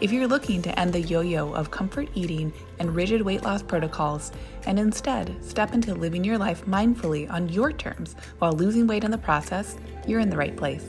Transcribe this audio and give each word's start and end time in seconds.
If 0.00 0.10
you're 0.10 0.26
looking 0.26 0.60
to 0.62 0.78
end 0.78 0.92
the 0.92 1.00
yo 1.00 1.20
yo 1.20 1.54
of 1.54 1.70
comfort 1.70 2.08
eating 2.14 2.52
and 2.80 2.96
rigid 2.96 3.22
weight 3.22 3.44
loss 3.44 3.62
protocols 3.62 4.32
and 4.66 4.76
instead 4.78 5.42
step 5.42 5.72
into 5.72 5.94
living 5.94 6.24
your 6.24 6.36
life 6.36 6.66
mindfully 6.66 7.30
on 7.30 7.48
your 7.48 7.72
terms 7.72 8.16
while 8.38 8.52
losing 8.52 8.88
weight 8.88 9.04
in 9.04 9.12
the 9.12 9.18
process, 9.18 9.76
you're 10.06 10.18
in 10.18 10.30
the 10.30 10.36
right 10.36 10.56
place. 10.56 10.84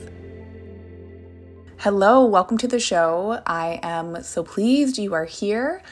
Hello, 1.78 2.24
welcome 2.24 2.58
to 2.58 2.66
the 2.66 2.80
show. 2.80 3.40
I 3.46 3.78
am 3.82 4.24
so 4.24 4.42
pleased 4.42 4.98
you 4.98 5.14
are 5.14 5.24
here. 5.24 5.82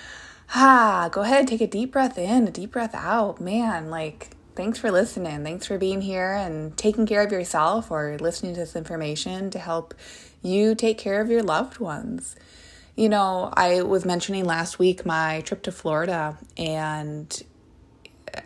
Ah, 0.52 1.08
go 1.10 1.22
ahead, 1.22 1.46
take 1.46 1.60
a 1.60 1.68
deep 1.68 1.92
breath 1.92 2.18
in, 2.18 2.48
a 2.48 2.50
deep 2.50 2.72
breath 2.72 2.96
out. 2.96 3.40
Man, 3.40 3.90
like, 3.90 4.30
thanks 4.56 4.78
for 4.78 4.90
listening. 4.90 5.44
Thanks 5.44 5.66
for 5.66 5.78
being 5.78 6.00
here 6.00 6.32
and 6.32 6.76
taking 6.76 7.06
care 7.06 7.22
of 7.22 7.30
yourself 7.30 7.92
or 7.92 8.18
listening 8.18 8.54
to 8.54 8.60
this 8.60 8.74
information 8.74 9.50
to 9.50 9.58
help 9.60 9.94
you 10.42 10.74
take 10.74 10.98
care 10.98 11.20
of 11.20 11.30
your 11.30 11.44
loved 11.44 11.78
ones. 11.78 12.34
You 12.96 13.08
know, 13.08 13.52
I 13.52 13.82
was 13.82 14.04
mentioning 14.04 14.44
last 14.44 14.78
week 14.78 15.04
my 15.04 15.40
trip 15.40 15.62
to 15.62 15.72
Florida, 15.72 16.38
and 16.56 17.42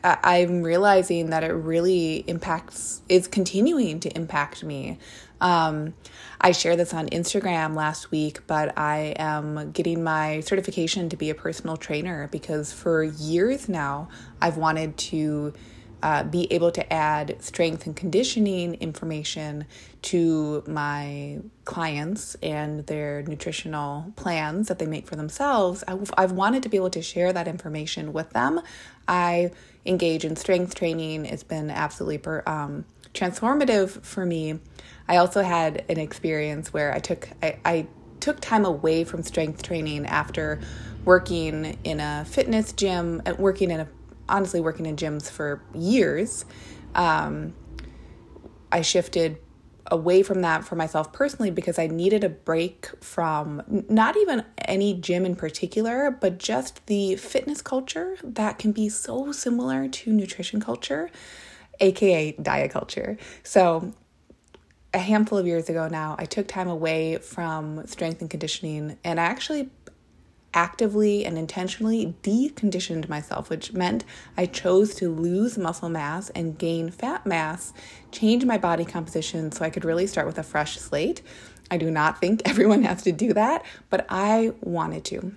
I'm 0.02 0.62
realizing 0.62 1.30
that 1.30 1.44
it 1.44 1.52
really 1.52 2.24
impacts, 2.26 3.02
is 3.10 3.28
continuing 3.28 4.00
to 4.00 4.16
impact 4.16 4.64
me. 4.64 4.98
Um, 5.40 5.92
I 6.40 6.52
shared 6.52 6.78
this 6.78 6.94
on 6.94 7.08
Instagram 7.10 7.74
last 7.74 8.10
week, 8.10 8.46
but 8.46 8.76
I 8.78 9.14
am 9.18 9.70
getting 9.72 10.02
my 10.02 10.40
certification 10.40 11.10
to 11.10 11.16
be 11.16 11.28
a 11.28 11.34
personal 11.34 11.76
trainer 11.76 12.28
because 12.32 12.72
for 12.72 13.02
years 13.02 13.68
now 13.68 14.08
I've 14.40 14.56
wanted 14.56 14.96
to 14.96 15.52
uh, 16.02 16.22
be 16.22 16.52
able 16.52 16.70
to 16.72 16.92
add 16.92 17.36
strength 17.40 17.86
and 17.86 17.96
conditioning 17.96 18.74
information 18.74 19.64
to 20.02 20.62
my 20.66 21.38
clients 21.64 22.36
and 22.36 22.86
their 22.86 23.22
nutritional 23.22 24.12
plans 24.16 24.68
that 24.68 24.78
they 24.78 24.86
make 24.86 25.06
for 25.06 25.16
themselves. 25.16 25.82
I've, 25.88 26.10
I've 26.16 26.32
wanted 26.32 26.62
to 26.64 26.68
be 26.68 26.76
able 26.76 26.90
to 26.90 27.02
share 27.02 27.32
that 27.32 27.48
information 27.48 28.12
with 28.12 28.30
them. 28.30 28.60
I 29.06 29.50
engage 29.84 30.24
in 30.24 30.36
strength 30.36 30.74
training, 30.74 31.26
it's 31.26 31.42
been 31.42 31.70
absolutely 31.70 32.18
per, 32.18 32.42
um, 32.46 32.84
transformative 33.14 34.02
for 34.02 34.24
me. 34.24 34.60
I 35.08 35.16
also 35.16 35.42
had 35.42 35.84
an 35.88 35.98
experience 35.98 36.72
where 36.72 36.92
I 36.92 36.98
took 36.98 37.28
I, 37.42 37.58
I 37.64 37.86
took 38.20 38.40
time 38.40 38.64
away 38.64 39.04
from 39.04 39.22
strength 39.22 39.62
training 39.62 40.06
after 40.06 40.60
working 41.04 41.78
in 41.84 42.00
a 42.00 42.24
fitness 42.26 42.72
gym, 42.72 43.22
uh, 43.24 43.34
working 43.38 43.70
in 43.70 43.80
a 43.80 43.88
honestly 44.28 44.60
working 44.60 44.86
in 44.86 44.96
gyms 44.96 45.30
for 45.30 45.62
years, 45.74 46.44
um, 46.94 47.54
I 48.70 48.82
shifted 48.82 49.38
away 49.90 50.22
from 50.22 50.42
that 50.42 50.64
for 50.64 50.76
myself 50.76 51.12
personally 51.12 51.50
because 51.50 51.78
I 51.78 51.86
needed 51.86 52.24
a 52.24 52.28
break 52.28 52.88
from 53.02 53.62
not 53.88 54.16
even 54.16 54.44
any 54.58 54.94
gym 54.94 55.24
in 55.24 55.34
particular, 55.34 56.10
but 56.10 56.38
just 56.38 56.86
the 56.86 57.16
fitness 57.16 57.62
culture 57.62 58.16
that 58.22 58.58
can 58.58 58.72
be 58.72 58.88
so 58.88 59.32
similar 59.32 59.88
to 59.88 60.12
nutrition 60.12 60.60
culture, 60.60 61.10
aka 61.80 62.32
diet 62.32 62.70
culture. 62.70 63.16
So, 63.42 63.92
a 64.94 64.98
handful 64.98 65.36
of 65.36 65.46
years 65.46 65.68
ago 65.68 65.86
now, 65.86 66.16
I 66.18 66.24
took 66.24 66.48
time 66.48 66.68
away 66.68 67.18
from 67.18 67.86
strength 67.86 68.22
and 68.22 68.30
conditioning 68.30 68.98
and 69.04 69.20
I 69.20 69.24
actually 69.24 69.68
actively 70.54 71.24
and 71.24 71.36
intentionally 71.36 72.14
deconditioned 72.22 73.08
myself, 73.08 73.50
which 73.50 73.72
meant 73.72 74.04
I 74.36 74.46
chose 74.46 74.94
to 74.96 75.12
lose 75.12 75.58
muscle 75.58 75.88
mass 75.88 76.30
and 76.30 76.58
gain 76.58 76.90
fat 76.90 77.26
mass, 77.26 77.72
change 78.10 78.44
my 78.44 78.58
body 78.58 78.84
composition 78.84 79.52
so 79.52 79.64
I 79.64 79.70
could 79.70 79.84
really 79.84 80.06
start 80.06 80.26
with 80.26 80.38
a 80.38 80.42
fresh 80.42 80.78
slate. 80.78 81.22
I 81.70 81.76
do 81.76 81.90
not 81.90 82.20
think 82.20 82.42
everyone 82.44 82.82
has 82.82 83.02
to 83.02 83.12
do 83.12 83.32
that, 83.34 83.64
but 83.90 84.06
I 84.08 84.52
wanted 84.60 85.04
to. 85.06 85.32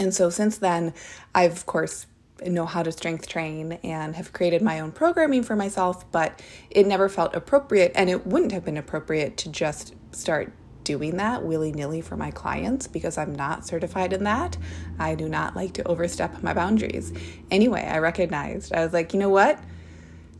And 0.00 0.12
so 0.12 0.30
since 0.30 0.58
then, 0.58 0.92
I've, 1.34 1.52
of 1.52 1.66
course, 1.66 2.06
know 2.44 2.66
how 2.66 2.82
to 2.82 2.92
strength 2.92 3.28
train 3.28 3.74
and 3.84 4.16
have 4.16 4.32
created 4.32 4.60
my 4.60 4.80
own 4.80 4.92
programming 4.92 5.42
for 5.42 5.54
myself, 5.54 6.10
but 6.10 6.42
it 6.70 6.86
never 6.86 7.08
felt 7.08 7.34
appropriate 7.34 7.92
and 7.94 8.10
it 8.10 8.26
wouldn't 8.26 8.52
have 8.52 8.64
been 8.64 8.76
appropriate 8.76 9.36
to 9.38 9.48
just 9.48 9.94
start 10.12 10.52
doing 10.84 11.16
that 11.16 11.42
willy 11.42 11.72
nilly 11.72 12.00
for 12.00 12.16
my 12.16 12.30
clients 12.30 12.86
because 12.86 13.18
I'm 13.18 13.34
not 13.34 13.66
certified 13.66 14.12
in 14.12 14.24
that. 14.24 14.56
I 14.98 15.14
do 15.14 15.28
not 15.28 15.56
like 15.56 15.72
to 15.74 15.84
overstep 15.84 16.42
my 16.42 16.54
boundaries. 16.54 17.12
Anyway, 17.50 17.82
I 17.82 17.98
recognized, 17.98 18.72
I 18.72 18.84
was 18.84 18.92
like, 18.92 19.12
you 19.12 19.18
know 19.18 19.30
what? 19.30 19.58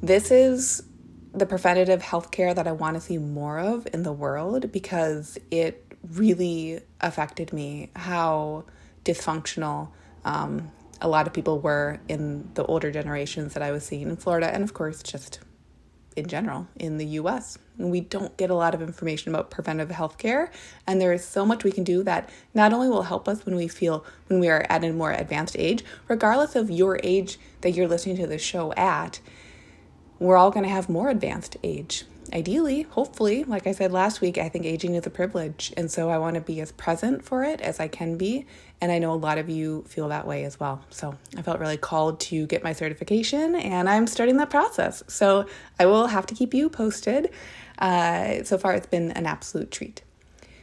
This 0.02 0.30
is 0.30 0.82
the 1.32 1.46
preventative 1.46 2.02
healthcare 2.02 2.54
that 2.54 2.68
I 2.68 2.72
want 2.72 2.94
to 2.94 3.00
see 3.00 3.18
more 3.18 3.58
of 3.58 3.88
in 3.92 4.04
the 4.04 4.12
world 4.12 4.70
because 4.70 5.38
it 5.50 5.84
really 6.12 6.80
affected 7.00 7.52
me 7.52 7.90
how 7.96 8.64
dysfunctional 9.04 9.90
um, 10.24 10.70
a 11.00 11.08
lot 11.08 11.26
of 11.26 11.32
people 11.32 11.60
were 11.60 12.00
in 12.08 12.48
the 12.54 12.64
older 12.64 12.90
generations 12.90 13.54
that 13.54 13.62
I 13.62 13.72
was 13.72 13.84
seeing 13.84 14.08
in 14.08 14.16
Florida, 14.16 14.52
and 14.52 14.62
of 14.62 14.74
course, 14.74 15.02
just 15.02 15.40
in 16.16 16.26
general 16.26 16.68
in 16.76 16.98
the 16.98 17.06
US. 17.06 17.58
We 17.76 18.00
don't 18.00 18.36
get 18.36 18.50
a 18.50 18.54
lot 18.54 18.74
of 18.74 18.82
information 18.82 19.34
about 19.34 19.50
preventive 19.50 19.90
health 19.90 20.18
care, 20.18 20.50
and 20.86 21.00
there 21.00 21.12
is 21.12 21.24
so 21.24 21.44
much 21.44 21.64
we 21.64 21.72
can 21.72 21.84
do 21.84 22.02
that 22.04 22.30
not 22.54 22.72
only 22.72 22.88
will 22.88 23.02
help 23.02 23.28
us 23.28 23.44
when 23.44 23.56
we 23.56 23.68
feel 23.68 24.04
when 24.28 24.40
we 24.40 24.48
are 24.48 24.64
at 24.68 24.84
a 24.84 24.92
more 24.92 25.12
advanced 25.12 25.56
age, 25.58 25.84
regardless 26.08 26.54
of 26.54 26.70
your 26.70 27.00
age 27.02 27.38
that 27.62 27.72
you're 27.72 27.88
listening 27.88 28.16
to 28.16 28.26
the 28.26 28.38
show 28.38 28.72
at, 28.74 29.20
we're 30.18 30.36
all 30.36 30.50
going 30.50 30.64
to 30.64 30.70
have 30.70 30.88
more 30.88 31.10
advanced 31.10 31.56
age 31.62 32.04
ideally, 32.32 32.82
hopefully, 32.82 33.44
like 33.44 33.66
I 33.66 33.72
said 33.72 33.92
last 33.92 34.20
week, 34.20 34.38
I 34.38 34.48
think 34.48 34.64
aging 34.64 34.94
is 34.94 35.06
a 35.06 35.10
privilege. 35.10 35.72
And 35.76 35.90
so 35.90 36.10
I 36.10 36.18
want 36.18 36.34
to 36.34 36.40
be 36.40 36.60
as 36.60 36.72
present 36.72 37.24
for 37.24 37.44
it 37.44 37.60
as 37.60 37.80
I 37.80 37.88
can 37.88 38.16
be. 38.16 38.46
And 38.80 38.90
I 38.90 38.98
know 38.98 39.12
a 39.12 39.14
lot 39.14 39.38
of 39.38 39.48
you 39.48 39.84
feel 39.88 40.08
that 40.08 40.26
way 40.26 40.44
as 40.44 40.58
well. 40.58 40.84
So 40.90 41.16
I 41.36 41.42
felt 41.42 41.60
really 41.60 41.76
called 41.76 42.20
to 42.20 42.46
get 42.46 42.64
my 42.64 42.72
certification 42.72 43.54
and 43.54 43.88
I'm 43.88 44.06
starting 44.06 44.36
that 44.38 44.50
process. 44.50 45.02
So 45.06 45.46
I 45.78 45.86
will 45.86 46.08
have 46.08 46.26
to 46.26 46.34
keep 46.34 46.54
you 46.54 46.68
posted. 46.68 47.30
Uh, 47.78 48.44
so 48.44 48.58
far, 48.58 48.74
it's 48.74 48.86
been 48.86 49.10
an 49.12 49.26
absolute 49.26 49.70
treat. 49.70 50.02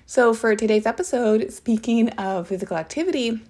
So 0.06 0.34
for 0.34 0.56
today's 0.56 0.86
episode, 0.86 1.52
speaking 1.54 2.10
of 2.12 2.48
physical 2.48 2.78
activity, 2.78 3.42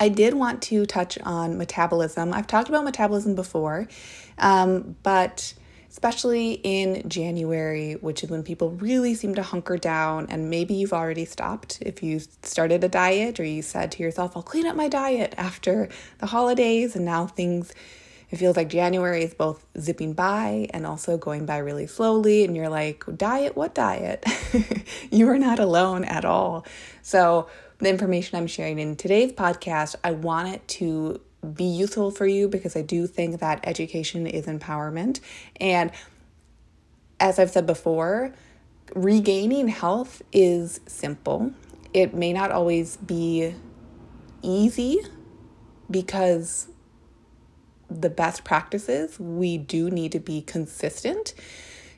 I 0.00 0.08
did 0.08 0.34
want 0.34 0.62
to 0.62 0.86
touch 0.86 1.18
on 1.20 1.58
metabolism. 1.58 2.32
I've 2.32 2.46
talked 2.46 2.68
about 2.68 2.84
metabolism 2.84 3.34
before, 3.34 3.86
um, 4.38 4.96
but 5.02 5.54
especially 5.94 6.54
in 6.64 7.08
January, 7.08 7.92
which 7.94 8.24
is 8.24 8.30
when 8.30 8.42
people 8.42 8.70
really 8.72 9.14
seem 9.14 9.32
to 9.36 9.42
hunker 9.42 9.76
down. 9.76 10.26
And 10.28 10.50
maybe 10.50 10.74
you've 10.74 10.92
already 10.92 11.24
stopped 11.24 11.78
if 11.82 12.02
you 12.02 12.20
started 12.42 12.82
a 12.82 12.88
diet 12.88 13.38
or 13.38 13.44
you 13.44 13.62
said 13.62 13.92
to 13.92 14.02
yourself, 14.02 14.36
I'll 14.36 14.42
clean 14.42 14.66
up 14.66 14.74
my 14.74 14.88
diet 14.88 15.34
after 15.38 15.88
the 16.18 16.26
holidays. 16.26 16.96
And 16.96 17.04
now 17.04 17.28
things, 17.28 17.72
it 18.34 18.38
feels 18.38 18.56
like 18.56 18.68
January 18.68 19.22
is 19.22 19.32
both 19.32 19.64
zipping 19.78 20.12
by 20.12 20.66
and 20.70 20.84
also 20.84 21.16
going 21.16 21.46
by 21.46 21.58
really 21.58 21.86
slowly. 21.86 22.44
And 22.44 22.56
you're 22.56 22.68
like, 22.68 23.04
diet? 23.16 23.54
What 23.54 23.76
diet? 23.76 24.24
you 25.12 25.28
are 25.28 25.38
not 25.38 25.60
alone 25.60 26.02
at 26.02 26.24
all. 26.24 26.66
So, 27.00 27.48
the 27.78 27.88
information 27.88 28.36
I'm 28.36 28.48
sharing 28.48 28.80
in 28.80 28.96
today's 28.96 29.30
podcast, 29.30 29.94
I 30.02 30.12
want 30.12 30.48
it 30.48 30.66
to 30.68 31.20
be 31.54 31.62
useful 31.62 32.10
for 32.10 32.26
you 32.26 32.48
because 32.48 32.74
I 32.74 32.82
do 32.82 33.06
think 33.06 33.38
that 33.38 33.60
education 33.62 34.26
is 34.26 34.46
empowerment. 34.46 35.20
And 35.60 35.92
as 37.20 37.38
I've 37.38 37.50
said 37.50 37.66
before, 37.66 38.34
regaining 38.96 39.68
health 39.68 40.22
is 40.32 40.80
simple. 40.86 41.52
It 41.92 42.14
may 42.14 42.32
not 42.32 42.50
always 42.50 42.96
be 42.96 43.54
easy 44.42 44.98
because 45.88 46.66
the 48.00 48.10
best 48.10 48.44
practices, 48.44 49.18
we 49.18 49.58
do 49.58 49.90
need 49.90 50.12
to 50.12 50.20
be 50.20 50.42
consistent. 50.42 51.34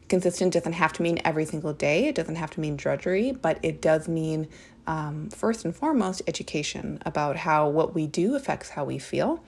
Consistent 0.09 0.53
doesn't 0.53 0.75
have 0.75 0.93
to 0.95 1.03
mean 1.03 1.21
every 1.25 1.45
single 1.45 1.73
day, 1.73 2.07
it 2.07 2.15
doesn't 2.15 2.37
have 2.37 2.51
to 2.53 2.61
mean 2.61 2.77
drudgery, 2.77 3.33
but 3.33 3.59
it 3.63 3.83
does 3.83 4.07
mean 4.07 4.49
um, 4.87 5.31
first 5.31 5.65
and 5.65 5.75
foremost, 5.75 6.23
education 6.27 7.01
about 7.05 7.37
how 7.37 7.69
what 7.69 7.95
we 7.95 8.07
do 8.07 8.37
affects 8.37 8.71
how 8.71 8.85
we 8.85 8.99
feel. 8.99 9.43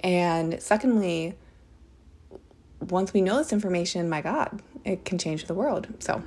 And 0.00 0.60
secondly, 0.62 1.36
once 2.80 3.14
we 3.14 3.22
know 3.22 3.38
this 3.38 3.52
information, 3.52 4.08
my 4.08 4.20
God, 4.20 4.60
it 4.84 5.04
can 5.04 5.18
change 5.18 5.46
the 5.46 5.54
world. 5.54 5.88
So, 6.00 6.22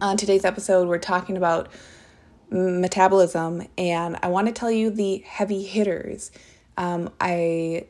on 0.00 0.16
today's 0.16 0.44
episode, 0.44 0.88
we're 0.88 0.98
talking 0.98 1.36
about 1.36 1.68
metabolism, 2.50 3.66
and 3.76 4.16
I 4.22 4.28
want 4.28 4.46
to 4.46 4.52
tell 4.52 4.70
you 4.70 4.90
the 4.90 5.18
heavy 5.26 5.64
hitters. 5.64 6.30
Um, 6.76 7.10
I 7.20 7.86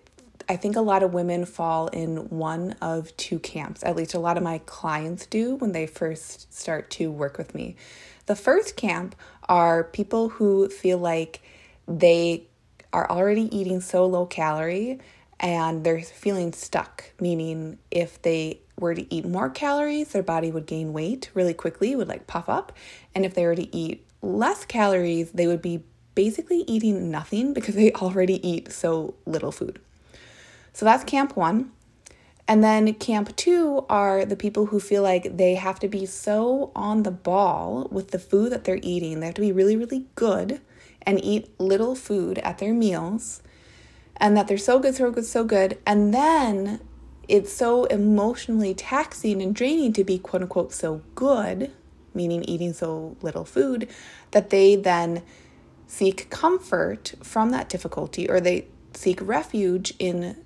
I 0.49 0.57
think 0.57 0.77
a 0.77 0.81
lot 0.81 1.03
of 1.03 1.13
women 1.13 1.45
fall 1.45 1.89
in 1.89 2.29
one 2.29 2.77
of 2.81 3.17
two 3.17 3.41
camps. 3.41 3.83
At 3.83 3.97
least 3.97 4.15
a 4.15 4.21
lot 4.21 4.37
of 4.37 4.45
my 4.45 4.59
clients 4.59 5.27
do 5.27 5.57
when 5.57 5.73
they 5.73 5.87
first 5.87 6.55
start 6.55 6.89
to 6.91 7.11
work 7.11 7.37
with 7.37 7.55
me. 7.55 7.75
The 8.27 8.37
first 8.37 8.77
camp 8.77 9.17
are 9.49 9.85
people 9.85 10.29
who 10.29 10.69
feel 10.69 10.99
like 10.99 11.43
they 11.89 12.45
are 12.93 13.11
already 13.11 13.55
eating 13.57 13.81
so 13.81 14.07
low 14.07 14.27
calorie 14.27 15.01
and 15.41 15.85
they're 15.85 16.03
feeling 16.03 16.53
stuck, 16.53 17.13
meaning 17.21 17.79
if 17.91 18.23
they 18.23 18.61
were 18.79 18.95
to 18.95 19.15
eat 19.15 19.27
more 19.27 19.51
calories, 19.51 20.09
their 20.09 20.23
body 20.23 20.51
would 20.51 20.67
gain 20.67 20.93
weight 20.93 21.31
really 21.35 21.55
quickly, 21.55 21.97
would 21.97 22.09
like 22.09 22.27
puff 22.27 22.49
up. 22.49 22.73
And 23.15 23.25
if 23.25 23.35
they 23.35 23.47
were 23.47 23.57
to 23.57 23.77
eat 23.77 24.07
less 24.23 24.65
calories, 24.65 25.33
they 25.33 25.47
would 25.47 25.63
be 25.63 25.83
basically 26.15 26.61
eating 26.69 27.11
nothing 27.11 27.53
because 27.53 27.75
they 27.75 27.93
already 27.95 28.47
eat 28.49 28.71
so 28.73 29.15
little 29.27 29.53
food. 29.53 29.81
So 30.77 30.85
that's 30.85 31.05
camp 31.05 31.39
one. 31.39 31.73
And 32.47 32.63
then 32.63 32.93
camp 32.93 33.35
two 33.35 33.87
are 33.89 34.27
the 34.27 34.37
people 34.37 34.67
who 34.67 34.79
feel 34.79 35.03
like 35.03 35.39
they 35.39 35.55
have 35.55 35.81
to 35.81 35.89
be 35.89 36.05
so 36.05 36.71
on 36.77 37.03
the 37.03 37.11
ball 37.11 37.89
with 37.91 38.11
the 38.11 38.19
food 38.19 38.53
that 38.53 38.65
they're 38.65 38.79
eating. 38.83 39.21
They 39.21 39.25
have 39.25 39.37
to 39.37 39.41
be 39.41 39.53
really, 39.53 39.75
really 39.75 40.05
good 40.17 40.61
and 41.01 41.19
eat 41.25 41.49
little 41.59 41.95
food 41.95 42.37
at 42.41 42.59
their 42.59 42.75
meals. 42.75 43.43
And 44.19 44.37
that 44.37 44.49
they're 44.49 44.59
so 44.59 44.79
good, 44.79 44.95
so 44.95 45.11
good, 45.11 45.25
so 45.25 45.45
good. 45.45 45.79
And 45.87 46.13
then 46.13 46.81
it's 47.27 47.55
so 47.55 47.87
emotionally 47.87 48.75
taxing 48.75 49.41
and 49.41 49.55
draining 49.55 49.95
to 49.95 50.05
be 50.05 50.19
quote 50.19 50.43
unquote 50.43 50.75
so 50.75 51.01
good, 51.15 51.73
meaning 52.13 52.45
eating 52.45 52.75
so 52.75 53.17
little 53.23 53.47
food, 53.47 53.89
that 54.33 54.51
they 54.51 54.77
then 54.77 55.23
seek 55.87 56.29
comfort 56.29 57.15
from 57.23 57.49
that 57.53 57.71
difficulty 57.71 58.29
or 58.29 58.41
they 58.41 58.67
seek 58.93 59.27
refuge 59.27 59.95
in 59.99 60.37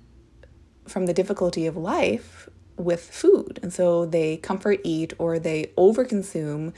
from 0.87 1.05
the 1.05 1.13
difficulty 1.13 1.65
of 1.65 1.77
life 1.77 2.49
with 2.77 3.01
food. 3.01 3.59
And 3.61 3.71
so 3.71 4.05
they 4.05 4.37
comfort 4.37 4.79
eat 4.83 5.13
or 5.17 5.39
they 5.39 5.71
overconsume, 5.77 6.73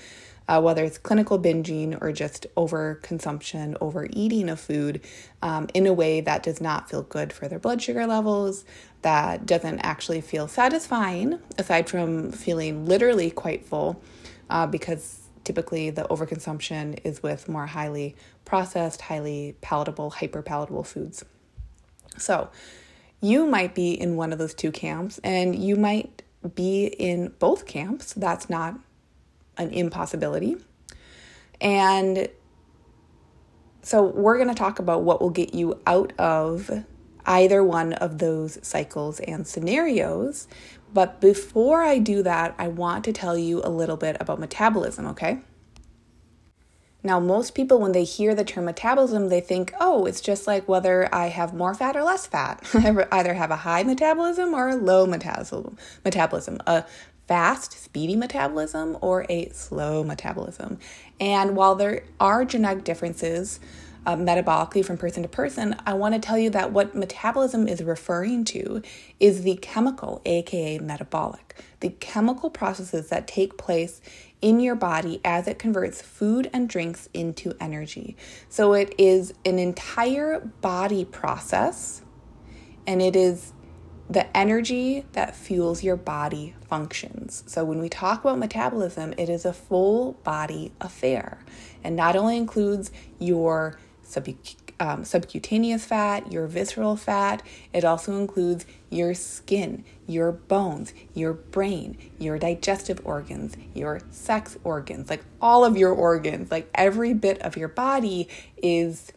uh, 0.48 0.62
whether 0.62 0.84
it's 0.84 0.98
clinical 0.98 1.40
binging 1.40 1.98
or 2.02 2.12
just 2.12 2.46
overconsumption, 2.56 3.78
overeating 3.80 4.50
of 4.50 4.60
food 4.60 5.02
um, 5.42 5.70
in 5.74 5.88
a 5.88 5.94
way 5.94 6.22
that 6.22 6.44
does 6.44 6.60
not 6.60 6.90
feel 6.90 7.04
good 7.04 7.32
for 7.32 7.48
their 7.48 7.60
blood 7.60 7.82
sugar 7.82 8.06
levels, 8.06 8.66
that 9.02 9.46
doesn't 9.46 9.80
actually 9.80 10.22
feel 10.22 10.48
satisfying, 10.48 11.40
aside 11.58 11.90
from 11.90 12.32
feeling 12.32 12.86
literally 12.86 13.32
quite 13.32 13.66
full, 13.66 14.02
uh, 14.50 14.68
because 14.68 15.20
typically 15.44 15.90
the 15.90 16.04
overconsumption 16.04 17.00
is 17.04 17.24
with 17.24 17.48
more 17.48 17.68
highly 17.68 18.16
processed, 18.46 19.02
highly 19.02 19.56
palatable, 19.62 20.10
hyper 20.10 20.42
palatable 20.42 20.84
foods. 20.84 21.24
So, 22.18 22.50
you 23.24 23.46
might 23.46 23.74
be 23.74 23.94
in 23.94 24.18
one 24.18 24.34
of 24.34 24.38
those 24.38 24.54
two 24.54 24.72
camps, 24.72 25.20
and 25.24 25.56
you 25.56 25.78
might 25.78 26.24
be 26.56 26.88
in 26.88 27.34
both 27.40 27.66
camps. 27.66 28.14
That's 28.14 28.50
not 28.50 28.78
an 29.58 29.72
impossibility. 29.72 30.58
And 31.62 32.28
so, 33.82 34.04
we're 34.04 34.36
going 34.36 34.50
to 34.50 34.56
talk 34.56 34.80
about 34.80 35.04
what 35.04 35.22
will 35.22 35.30
get 35.30 35.54
you 35.54 35.80
out 35.88 36.12
of 36.20 36.70
either 37.26 37.64
one 37.64 37.94
of 37.94 38.18
those 38.18 38.60
cycles 38.62 39.22
and 39.22 39.48
scenarios. 39.48 40.48
But 40.94 41.22
before 41.22 41.82
I 41.82 42.00
do 42.00 42.24
that, 42.24 42.54
I 42.58 42.68
want 42.68 43.06
to 43.06 43.14
tell 43.14 43.38
you 43.38 43.62
a 43.64 43.70
little 43.70 43.98
bit 43.98 44.18
about 44.20 44.40
metabolism, 44.40 45.08
okay? 45.08 45.40
Now, 47.06 47.20
most 47.20 47.54
people, 47.54 47.80
when 47.80 47.92
they 47.92 48.06
hear 48.06 48.34
the 48.34 48.46
term 48.46 48.66
metabolism, 48.66 49.28
they 49.28 49.42
think, 49.42 49.74
oh, 49.80 50.06
it's 50.06 50.22
just 50.22 50.48
like 50.48 50.70
whether 50.70 51.14
I 51.14 51.28
have 51.28 51.54
more 51.54 51.74
fat 51.74 51.98
or 51.98 52.04
less 52.04 52.26
fat. 52.26 52.64
I 52.74 53.06
either 53.12 53.34
have 53.34 53.52
a 53.52 53.58
high 53.58 53.84
metabolism 53.84 54.54
or 54.54 54.70
a 54.70 54.76
low 54.76 55.06
metabolism, 55.06 55.78
metabolism, 56.06 56.60
a 56.66 56.86
fast, 57.28 57.74
speedy 57.74 58.16
metabolism 58.16 58.98
or 59.02 59.26
a 59.30 59.50
slow 59.50 60.04
metabolism. 60.04 60.78
And 61.20 61.56
while 61.56 61.76
there 61.76 62.04
are 62.20 62.46
genetic 62.46 62.84
differences 62.84 63.60
uh, 64.06 64.16
metabolically 64.16 64.84
from 64.84 64.98
person 64.98 65.24
to 65.24 65.30
person, 65.30 65.76
I 65.86 65.94
want 65.94 66.14
to 66.16 66.20
tell 66.20 66.38
you 66.38 66.50
that 66.52 66.72
what 66.72 66.94
metabolism 66.94 67.68
is 67.68 67.82
referring 67.82 68.44
to 68.46 68.82
is 69.20 69.44
the 69.44 69.56
chemical, 69.58 70.22
aka 70.26 70.80
metabolic, 70.80 71.56
the 71.80 71.90
chemical 71.90 72.50
processes 72.50 73.10
that 73.10 73.28
take 73.28 73.58
place 73.58 74.02
in 74.44 74.60
your 74.60 74.76
body 74.76 75.22
as 75.24 75.48
it 75.48 75.58
converts 75.58 76.02
food 76.02 76.50
and 76.52 76.68
drinks 76.68 77.08
into 77.14 77.56
energy. 77.62 78.18
So 78.50 78.74
it 78.74 78.94
is 78.98 79.34
an 79.46 79.58
entire 79.58 80.42
body 80.42 81.06
process 81.06 82.02
and 82.86 83.02
it 83.02 83.16
is 83.16 83.54
the 84.10 84.36
energy 84.36 85.06
that 85.14 85.34
fuels 85.34 85.82
your 85.82 85.96
body 85.96 86.56
functions. 86.68 87.46
So 87.48 87.64
when 87.64 87.80
we 87.80 87.88
talk 87.88 88.26
about 88.26 88.38
metabolism, 88.38 89.14
it 89.18 89.30
is 89.30 89.46
a 89.46 89.54
full 89.54 90.14
body 90.24 90.74
affair 90.82 91.40
and 91.82 91.96
not 91.96 92.18
only 92.18 92.36
includes 92.36 92.92
your 93.20 93.80
sub- 94.02 94.28
um, 94.84 95.06
subcutaneous 95.06 95.86
fat, 95.86 96.30
your 96.30 96.46
visceral 96.46 96.98
fat. 96.98 97.42
It 97.72 97.86
also 97.86 98.18
includes 98.18 98.66
your 98.90 99.14
skin, 99.14 99.86
your 100.06 100.34
bones, 100.34 100.94
your 101.14 101.32
brain, 101.32 101.98
your 102.20 102.38
digestive 102.38 103.00
organs, 103.06 103.56
your 103.74 104.02
sex 104.12 104.58
organs, 104.66 105.10
like 105.10 105.24
all 105.42 105.64
of 105.64 105.78
your 105.78 105.94
organs, 105.94 106.52
like 106.52 106.70
every 106.76 107.14
bit 107.14 107.42
of 107.42 107.56
your 107.56 107.70
body 107.70 108.28
is 108.58 109.14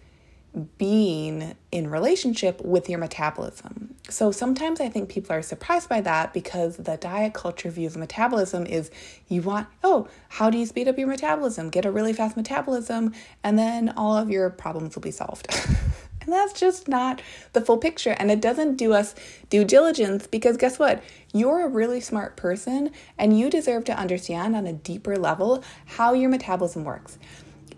being 0.57 1.55
in 1.71 1.91
relationship 1.91 2.61
with 2.63 2.89
your 2.89 2.99
metabolism. 2.99 3.95
So 4.09 4.31
sometimes 4.31 4.81
I 4.81 4.89
think 4.89 5.09
people 5.09 5.35
are 5.35 5.43
surprised 5.43 5.89
by 5.89 6.01
that 6.03 6.33
because 6.33 6.77
the 6.77 6.97
diet 6.97 7.35
culture 7.35 7.71
view 7.71 7.87
of 7.87 7.97
metabolism 7.97 8.65
is 8.65 8.91
you 9.29 9.43
want, 9.43 9.69
oh, 9.85 10.09
how 10.29 10.49
do 10.49 10.59
you 10.59 10.65
speed 10.65 10.89
up 10.89 10.99
your 10.99 11.09
metabolism? 11.09 11.69
Get 11.71 11.85
a 11.85 11.91
really 11.91 12.13
fast 12.13 12.37
metabolism, 12.37 13.13
and 13.43 13.59
then 13.59 13.93
all 13.97 14.17
of 14.17 14.31
your 14.31 14.49
problems 14.49 14.95
will 14.95 15.03
be 15.03 15.11
solved. 15.11 15.49
and 16.23 16.33
that's 16.33 16.53
just 16.53 16.89
not 16.89 17.21
the 17.53 17.61
full 17.61 17.79
picture. 17.79 18.17
And 18.19 18.31
it 18.31 18.41
doesn't 18.41 18.77
do 18.77 18.93
us 18.93 19.15
due 19.51 19.65
diligence 19.65 20.27
because 20.27 20.57
guess 20.57 20.79
what? 20.79 21.03
You're 21.33 21.67
a 21.67 21.69
really 21.69 22.01
smart 22.01 22.37
person 22.37 22.91
and 23.19 23.39
you 23.39 23.51
deserve 23.51 23.85
to 23.85 23.99
understand 23.99 24.57
on 24.57 24.67
a 24.67 24.73
deeper 24.73 25.17
level 25.17 25.63
how 25.85 26.15
your 26.15 26.31
metabolism 26.31 26.85
works. 26.85 27.19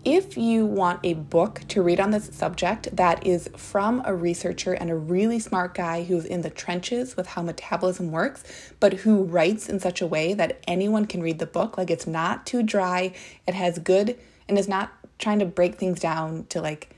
If 0.05 0.37
you 0.37 0.65
want 0.65 1.01
a 1.03 1.13
book 1.13 1.61
to 1.67 1.81
read 1.81 1.99
on 1.99 2.11
this 2.11 2.29
subject 2.33 2.95
that 2.95 3.27
is 3.27 3.49
from 3.57 4.01
a 4.05 4.15
researcher 4.15 4.71
and 4.71 4.89
a 4.89 4.95
really 4.95 5.39
smart 5.39 5.73
guy 5.73 6.03
who's 6.03 6.23
in 6.23 6.39
the 6.39 6.49
trenches 6.49 7.17
with 7.17 7.27
how 7.27 7.41
metabolism 7.41 8.09
works, 8.09 8.71
but 8.79 8.93
who 8.93 9.23
writes 9.23 9.67
in 9.67 9.81
such 9.81 10.01
a 10.01 10.07
way 10.07 10.33
that 10.33 10.61
anyone 10.65 11.05
can 11.05 11.21
read 11.21 11.39
the 11.39 11.45
book, 11.45 11.77
like 11.77 11.91
it's 11.91 12.07
not 12.07 12.45
too 12.45 12.63
dry, 12.63 13.13
it 13.45 13.53
has 13.53 13.77
good, 13.77 14.17
and 14.47 14.57
is 14.57 14.69
not 14.69 14.93
trying 15.17 15.39
to 15.39 15.45
break 15.45 15.75
things 15.75 15.99
down 15.99 16.45
to 16.47 16.61
like 16.61 16.95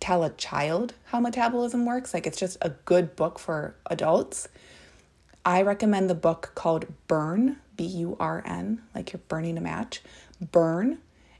tell 0.00 0.24
a 0.24 0.30
child 0.30 0.94
how 1.04 1.20
metabolism 1.20 1.86
works, 1.86 2.12
like 2.12 2.26
it's 2.26 2.40
just 2.40 2.58
a 2.60 2.70
good 2.70 3.14
book 3.14 3.38
for 3.38 3.76
adults. 3.86 4.48
I 5.44 5.62
recommend 5.62 6.10
the 6.10 6.14
book 6.16 6.50
called 6.56 6.86
Burn, 7.06 7.58
B 7.76 7.84
U 7.84 8.16
R 8.18 8.42
N, 8.44 8.82
like 8.96 9.12
you're 9.12 9.22
burning 9.28 9.56
a 9.56 9.60
match. 9.60 10.02
Burn 10.40 10.98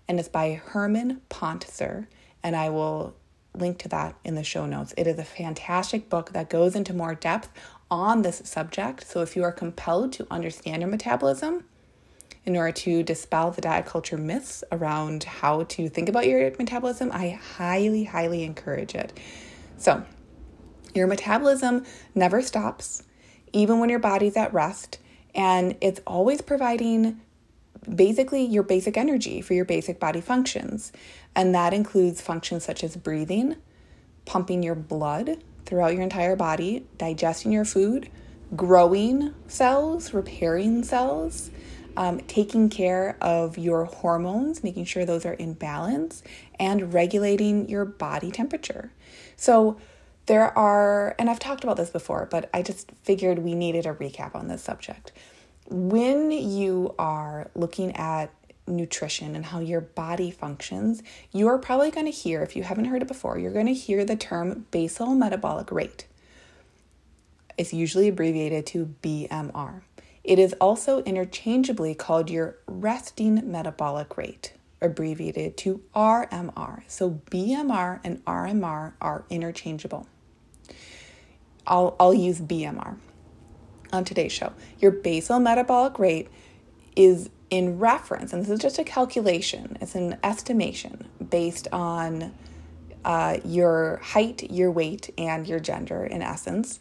and 0.08 0.18
it's 0.18 0.28
by 0.28 0.54
Herman 0.54 1.20
Pontzer, 1.28 2.06
and 2.42 2.54
I 2.54 2.70
will 2.70 3.14
link 3.54 3.78
to 3.78 3.88
that 3.88 4.16
in 4.25 4.34
the 4.34 4.44
show 4.44 4.66
notes. 4.66 4.94
It 4.96 5.06
is 5.06 5.18
a 5.18 5.25
fantastic 5.25 6.08
book 6.08 6.32
that 6.32 6.50
goes 6.50 6.76
into 6.76 6.92
more 6.92 7.14
depth 7.14 7.50
on 7.90 8.22
this 8.22 8.42
subject. 8.44 9.06
So 9.06 9.22
if 9.22 9.36
you 9.36 9.44
are 9.44 9.52
compelled 9.52 10.12
to 10.14 10.26
understand 10.30 10.82
your 10.82 10.90
metabolism, 10.90 11.64
in 12.46 12.56
order 12.56 12.72
to 12.72 13.02
dispel 13.02 13.50
the 13.50 13.60
diet 13.60 13.86
culture 13.86 14.16
myths 14.16 14.62
around 14.70 15.25
how 15.25 15.64
to 15.64 15.88
think 15.88 16.08
about 16.08 16.26
your 16.26 16.50
metabolism, 16.58 17.10
I 17.12 17.30
highly, 17.30 18.04
highly 18.04 18.44
encourage 18.44 18.94
it. 18.94 19.18
So, 19.76 20.04
your 20.94 21.08
metabolism 21.08 21.84
never 22.14 22.40
stops, 22.40 23.02
even 23.52 23.80
when 23.80 23.90
your 23.90 23.98
body's 23.98 24.36
at 24.36 24.54
rest, 24.54 24.98
and 25.34 25.76
it's 25.80 26.00
always 26.06 26.40
providing 26.40 27.20
basically 27.92 28.44
your 28.44 28.62
basic 28.62 28.96
energy 28.96 29.40
for 29.40 29.54
your 29.54 29.64
basic 29.64 30.00
body 30.00 30.20
functions. 30.20 30.92
And 31.34 31.54
that 31.54 31.72
includes 31.72 32.20
functions 32.20 32.64
such 32.64 32.82
as 32.82 32.96
breathing, 32.96 33.56
pumping 34.24 34.62
your 34.62 34.74
blood 34.74 35.42
throughout 35.64 35.92
your 35.92 36.02
entire 36.02 36.36
body, 36.36 36.86
digesting 36.98 37.52
your 37.52 37.64
food, 37.64 38.08
growing 38.54 39.34
cells, 39.48 40.14
repairing 40.14 40.84
cells, 40.84 41.50
um, 41.96 42.20
taking 42.20 42.68
care 42.68 43.16
of 43.20 43.58
your 43.58 43.84
hormones, 43.84 44.62
making 44.62 44.84
sure 44.84 45.04
those 45.04 45.24
are 45.24 45.32
in 45.32 45.54
balance, 45.54 46.22
and 46.58 46.92
regulating 46.92 47.68
your 47.68 47.84
body 47.84 48.30
temperature. 48.30 48.92
So, 49.36 49.78
there 50.26 50.56
are, 50.58 51.14
and 51.20 51.30
I've 51.30 51.38
talked 51.38 51.62
about 51.62 51.76
this 51.76 51.90
before, 51.90 52.26
but 52.28 52.50
I 52.52 52.60
just 52.60 52.90
figured 53.04 53.38
we 53.38 53.54
needed 53.54 53.86
a 53.86 53.94
recap 53.94 54.34
on 54.34 54.48
this 54.48 54.60
subject 54.60 55.12
when 55.68 56.30
you 56.30 56.94
are 56.99 57.50
looking 57.54 57.94
at 57.96 58.30
nutrition 58.66 59.37
and 59.37 59.46
how 59.46 59.61
your 59.61 59.80
body 59.80 60.30
functions, 60.30 61.02
you 61.32 61.46
are 61.49 61.58
probably 61.58 61.90
going 61.90 62.06
to 62.06 62.12
hear, 62.12 62.42
if 62.42 62.56
you 62.56 62.62
haven't 62.62 62.87
heard 62.87 63.02
it 63.02 63.08
before, 63.08 63.38
you're 63.38 63.52
going 63.52 63.66
to 63.66 63.75
hear 63.75 64.04
the 64.04 64.16
term 64.16 64.66
basal 64.70 65.14
metabolic 65.14 65.70
rate. 65.70 66.06
It's 67.56 67.73
usually 67.73 68.08
abbreviated 68.08 68.66
to 68.66 68.94
BMR. 69.02 69.82
It 70.25 70.38
is 70.38 70.52
also 70.54 71.02
interchangeably 71.04 71.94
called 71.94 72.28
your 72.28 72.56
resting 72.66 73.50
metabolic 73.50 74.16
rate, 74.16 74.52
abbreviated 74.82 75.56
to 75.58 75.82
RMR. 75.94 76.82
So 76.88 77.23
BMR 77.30 78.00
and 78.02 78.25
RMR 78.25 78.94
are 79.00 79.25
interchangeable. 79.30 80.08
I'll, 81.66 81.96
I'll 81.99 82.14
use 82.14 82.40
BMR 82.40 82.96
on 83.96 84.04
today's 84.04 84.32
show. 84.32 84.52
Your 84.78 84.92
basal 84.92 85.40
metabolic 85.40 85.98
rate 85.98 86.28
is 86.94 87.30
in 87.50 87.78
reference, 87.78 88.32
and 88.32 88.42
this 88.42 88.50
is 88.50 88.60
just 88.60 88.78
a 88.78 88.84
calculation, 88.84 89.76
it's 89.80 89.94
an 89.94 90.16
estimation 90.22 91.08
based 91.30 91.68
on 91.72 92.34
uh, 93.04 93.38
your 93.44 93.98
height, 94.02 94.50
your 94.50 94.70
weight, 94.70 95.10
and 95.16 95.46
your 95.46 95.60
gender, 95.60 96.04
in 96.04 96.22
essence. 96.22 96.80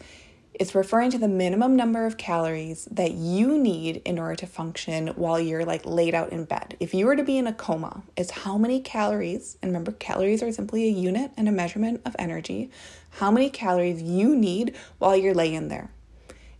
It's 0.58 0.74
referring 0.74 1.12
to 1.12 1.18
the 1.18 1.28
minimum 1.28 1.76
number 1.76 2.06
of 2.06 2.18
calories 2.18 2.88
that 2.90 3.12
you 3.12 3.58
need 3.58 3.98
in 4.06 4.18
order 4.18 4.36
to 4.38 4.48
function 4.48 5.08
while 5.10 5.40
you're 5.40 5.66
like 5.66 5.86
laid 5.86 6.16
out 6.16 6.32
in 6.32 6.46
bed. 6.46 6.78
If 6.80 6.94
you 6.94 7.06
were 7.06 7.18
to 7.18 7.24
be 7.24 7.38
in 7.38 7.46
a 7.46 7.54
coma, 7.54 8.04
it's 8.16 8.32
how 8.32 8.58
many 8.58 8.80
calories, 8.80 9.58
and 9.62 9.70
remember, 9.70 9.92
calories 9.92 10.42
are 10.42 10.52
simply 10.54 10.88
a 10.88 10.92
unit 10.92 11.32
and 11.36 11.50
a 11.50 11.52
measurement 11.52 12.02
of 12.06 12.16
energy, 12.18 12.72
how 13.20 13.32
many 13.32 13.50
calories 13.50 14.02
you 14.02 14.34
need 14.34 14.76
while 14.98 15.16
you're 15.16 15.34
laying 15.34 15.68
there. 15.68 15.92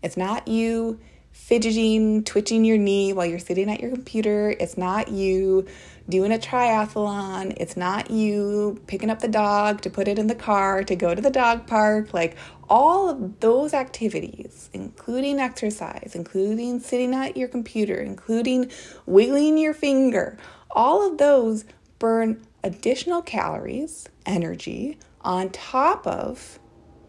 It's 0.06 0.18
not 0.18 0.48
you 0.48 1.00
fidgeting, 1.32 2.24
twitching 2.24 2.64
your 2.64 2.78
knee 2.78 3.12
while 3.12 3.26
you're 3.26 3.40
sitting 3.40 3.70
at 3.72 3.80
your 3.82 3.90
computer. 3.90 4.56
It's 4.60 4.78
not 4.78 5.10
you 5.10 5.66
doing 6.08 6.32
a 6.32 6.38
triathlon. 6.38 7.56
It's 7.58 7.76
not 7.76 8.12
you 8.12 8.80
picking 8.86 9.10
up 9.10 9.20
the 9.20 9.28
dog 9.28 9.82
to 9.82 9.90
put 9.90 10.08
it 10.08 10.20
in 10.20 10.28
the 10.28 10.36
car 10.36 10.84
to 10.84 10.96
go 10.96 11.16
to 11.16 11.22
the 11.22 11.32
dog 11.32 11.66
park. 11.66 12.14
Like 12.14 12.38
all 12.70 13.10
of 13.10 13.40
those 13.40 13.74
activities, 13.74 14.70
including 14.74 15.40
exercise, 15.40 16.12
including 16.14 16.80
sitting 16.80 17.16
at 17.16 17.36
your 17.36 17.48
computer, 17.48 17.96
including 17.96 18.72
wiggling 19.08 19.58
your 19.58 19.74
finger, 19.74 20.38
all 20.70 21.06
of 21.12 21.18
those 21.18 21.66
burn 21.98 22.46
additional 22.64 23.24
calories, 23.24 24.08
energy, 24.26 25.00
on 25.22 25.50
top 25.50 26.06
of 26.06 26.60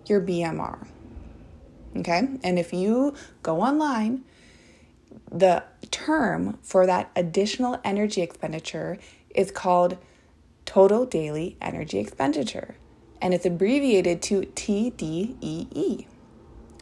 your 0.06 0.22
BMR. 0.22 0.86
Okay. 1.96 2.28
And 2.42 2.58
if 2.58 2.72
you 2.72 3.14
go 3.42 3.60
online, 3.60 4.24
the 5.30 5.64
term 5.90 6.58
for 6.62 6.86
that 6.86 7.10
additional 7.16 7.80
energy 7.84 8.22
expenditure 8.22 8.98
is 9.34 9.50
called 9.50 9.98
total 10.64 11.06
daily 11.06 11.56
energy 11.60 11.98
expenditure, 11.98 12.76
and 13.20 13.32
it's 13.32 13.46
abbreviated 13.46 14.20
to 14.22 14.42
TDEE. 14.42 16.06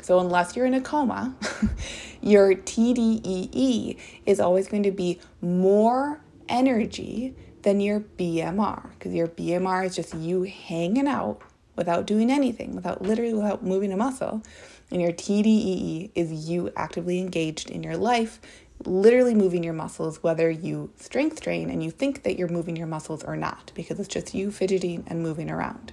So, 0.02 0.18
unless 0.18 0.54
you're 0.54 0.66
in 0.66 0.74
a 0.74 0.80
coma, 0.80 1.34
your 2.20 2.54
TDEE 2.54 3.98
is 4.26 4.40
always 4.40 4.68
going 4.68 4.82
to 4.82 4.90
be 4.90 5.20
more 5.40 6.20
energy 6.48 7.34
than 7.62 7.80
your 7.80 8.00
BMR, 8.00 8.90
because 8.90 9.14
your 9.14 9.28
BMR 9.28 9.86
is 9.86 9.96
just 9.96 10.14
you 10.14 10.42
hanging 10.42 11.08
out 11.08 11.40
without 11.76 12.06
doing 12.06 12.30
anything, 12.30 12.74
without 12.74 13.02
literally 13.02 13.34
without 13.34 13.64
moving 13.64 13.92
a 13.92 13.96
muscle. 13.96 14.42
And 14.90 15.00
your 15.00 15.12
TDEE 15.12 16.10
is 16.14 16.48
you 16.48 16.72
actively 16.76 17.18
engaged 17.18 17.70
in 17.70 17.82
your 17.82 17.96
life, 17.96 18.40
literally 18.84 19.34
moving 19.34 19.64
your 19.64 19.72
muscles, 19.72 20.22
whether 20.22 20.50
you 20.50 20.90
strength 20.96 21.40
train 21.40 21.70
and 21.70 21.82
you 21.82 21.90
think 21.90 22.22
that 22.22 22.38
you're 22.38 22.48
moving 22.48 22.76
your 22.76 22.86
muscles 22.86 23.24
or 23.24 23.36
not, 23.36 23.72
because 23.74 23.98
it's 23.98 24.08
just 24.08 24.34
you 24.34 24.50
fidgeting 24.50 25.04
and 25.06 25.22
moving 25.22 25.50
around. 25.50 25.92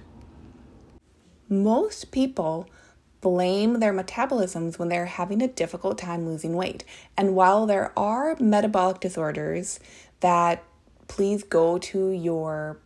Most 1.48 2.12
people 2.12 2.68
blame 3.20 3.80
their 3.80 3.94
metabolisms 3.94 4.78
when 4.78 4.88
they're 4.88 5.06
having 5.06 5.40
a 5.40 5.48
difficult 5.48 5.96
time 5.96 6.26
losing 6.26 6.54
weight. 6.54 6.84
And 7.16 7.34
while 7.34 7.66
there 7.66 7.96
are 7.96 8.36
metabolic 8.38 9.00
disorders 9.00 9.80
that 10.20 10.62
please 11.08 11.42
go 11.42 11.78
to 11.78 12.10
your 12.10 12.78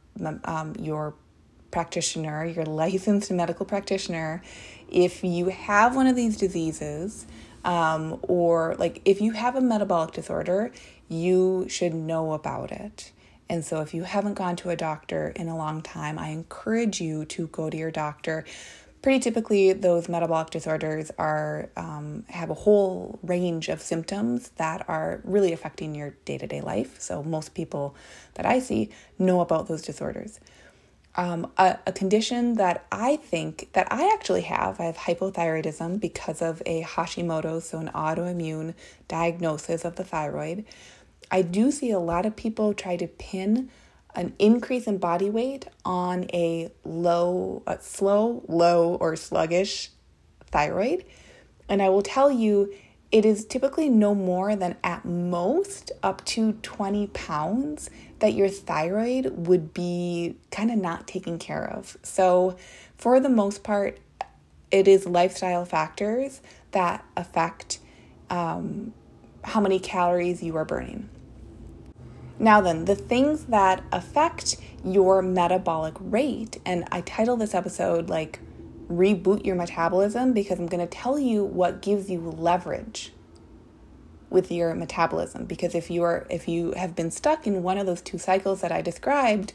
um, 0.45 0.75
your 0.79 1.15
practitioner, 1.71 2.45
your 2.45 2.65
licensed 2.65 3.31
medical 3.31 3.67
practitioner, 3.67 4.43
if 4.89 5.25
you 5.25 5.47
have 5.49 5.97
one 5.97 6.07
of 6.07 6.17
these 6.17 6.37
diseases, 6.37 7.27
um, 7.65 8.19
or 8.23 8.77
like 8.79 9.03
if 9.05 9.21
you 9.21 9.33
have 9.33 9.57
a 9.57 9.61
metabolic 9.61 10.13
disorder, 10.13 10.71
you 11.09 11.67
should 11.69 11.95
know 11.95 12.33
about 12.33 12.73
it. 12.73 13.13
And 13.49 13.65
so, 13.65 13.81
if 13.81 13.95
you 13.95 14.03
haven't 14.03 14.35
gone 14.35 14.57
to 14.57 14.71
a 14.71 14.77
doctor 14.77 15.33
in 15.37 15.49
a 15.49 15.57
long 15.57 15.83
time, 15.83 16.19
I 16.19 16.29
encourage 16.29 17.01
you 17.01 17.25
to 17.27 17.47
go 17.49 17.71
to 17.71 17.77
your 17.77 17.93
doctor. 17.93 18.45
Pretty 19.03 19.21
typically, 19.21 19.73
those 19.73 20.09
metabolic 20.09 20.51
disorders 20.51 21.13
are 21.17 21.69
um, 21.77 22.25
have 22.29 22.51
a 22.51 22.55
whole 22.55 23.21
range 23.23 23.69
of 23.69 23.81
symptoms 23.81 24.51
that 24.57 24.85
are 24.89 25.21
really 25.23 25.53
affecting 25.53 25.95
your 25.95 26.11
day 26.25 26.39
to 26.39 26.47
day 26.49 26.61
life. 26.61 27.01
So, 27.01 27.23
most 27.23 27.55
people 27.55 27.95
that 28.35 28.47
I 28.47 28.59
see 28.59 28.91
know 29.19 29.41
about 29.41 29.69
those 29.69 29.83
disorders 29.83 30.41
um, 31.17 31.51
a, 31.57 31.79
a, 31.87 31.93
condition 31.93 32.55
that 32.55 32.87
I 32.93 33.17
think 33.17 33.71
that 33.73 33.89
I 33.91 34.13
actually 34.15 34.43
have. 34.43 34.79
I 34.79 34.85
have 34.85 34.97
hypothyroidism 34.97 35.99
because 35.99 36.43
of 36.43 36.63
a 36.67 36.83
Hashimoto's, 36.83 37.71
so 37.71 37.79
an 37.79 37.91
autoimmune 37.95 38.75
diagnosis 39.09 39.85
of 39.85 39.97
the 39.97 40.05
thyroid. 40.05 40.65
I 41.31 41.43
do 41.43 41.71
see 41.71 41.91
a 41.91 41.99
lot 41.99 42.27
of 42.27 42.37
people 42.37 42.75
try 42.75 42.97
to 42.97 43.07
pin 43.07 43.71
an 44.15 44.35
increase 44.39 44.87
in 44.87 44.99
body 44.99 45.31
weight 45.31 45.67
on 45.85 46.25
a 46.33 46.71
low, 46.85 47.63
a 47.67 47.81
slow, 47.81 48.45
low, 48.49 48.95
or 48.95 49.17
sluggish 49.17 49.91
thyroid. 50.51 51.05
And 51.69 51.83
I 51.83 51.89
will 51.89 52.03
tell 52.03 52.31
you, 52.31 52.73
it 53.13 53.25
is 53.25 53.45
typically 53.45 53.89
no 53.89 54.15
more 54.15 54.57
than 54.57 54.77
at 54.83 55.05
most 55.05 55.93
up 56.03 56.25
to 56.25 56.53
20 56.55 57.07
pounds 57.09 57.89
that 58.19 58.35
your 58.35 58.49
thyroid 58.49 59.47
would 59.47 59.73
be 59.73 60.37
kind 60.51 60.71
of 60.71 60.79
not 60.79 61.07
taken 61.07 61.39
care 61.39 61.65
of. 61.65 61.97
So, 62.03 62.57
for 62.97 63.21
the 63.21 63.29
most 63.29 63.63
part, 63.63 63.99
it 64.71 64.89
is 64.89 65.07
lifestyle 65.07 65.65
factors 65.65 66.41
that 66.73 67.05
affect 67.17 67.79
um, 68.31 68.93
how 69.45 69.61
many 69.61 69.79
calories 69.79 70.43
you 70.43 70.57
are 70.57 70.65
burning. 70.65 71.09
Now, 72.39 72.61
then, 72.61 72.87
the 72.87 72.97
things 72.97 73.45
that 73.45 73.85
affect 73.93 74.57
your 74.85 75.23
metabolic 75.23 75.95
rate, 76.01 76.59
and 76.67 76.85
I 76.91 77.01
title 77.03 77.37
this 77.37 77.55
episode 77.55 78.09
like 78.09 78.41
reboot 78.88 79.45
your 79.45 79.57
metabolism 79.57 80.33
because 80.33 80.59
I'm 80.59 80.66
going 80.66 80.87
to 80.87 80.93
tell 80.93 81.19
you 81.19 81.45
what 81.45 81.83
gives 81.83 82.09
you 82.09 82.21
leverage 82.21 83.12
with 84.31 84.50
your 84.50 84.75
metabolism 84.75 85.45
because 85.45 85.75
if 85.75 85.90
you 85.90 86.02
are 86.02 86.26
if 86.28 86.49
you 86.49 86.73
have 86.73 86.97
been 86.97 87.11
stuck 87.11 87.47
in 87.47 87.62
one 87.62 87.78
of 87.78 87.87
those 87.87 88.02
two 88.02 88.19
cycles 88.19 88.61
that 88.61 88.73
I 88.73 88.83
described 88.83 89.52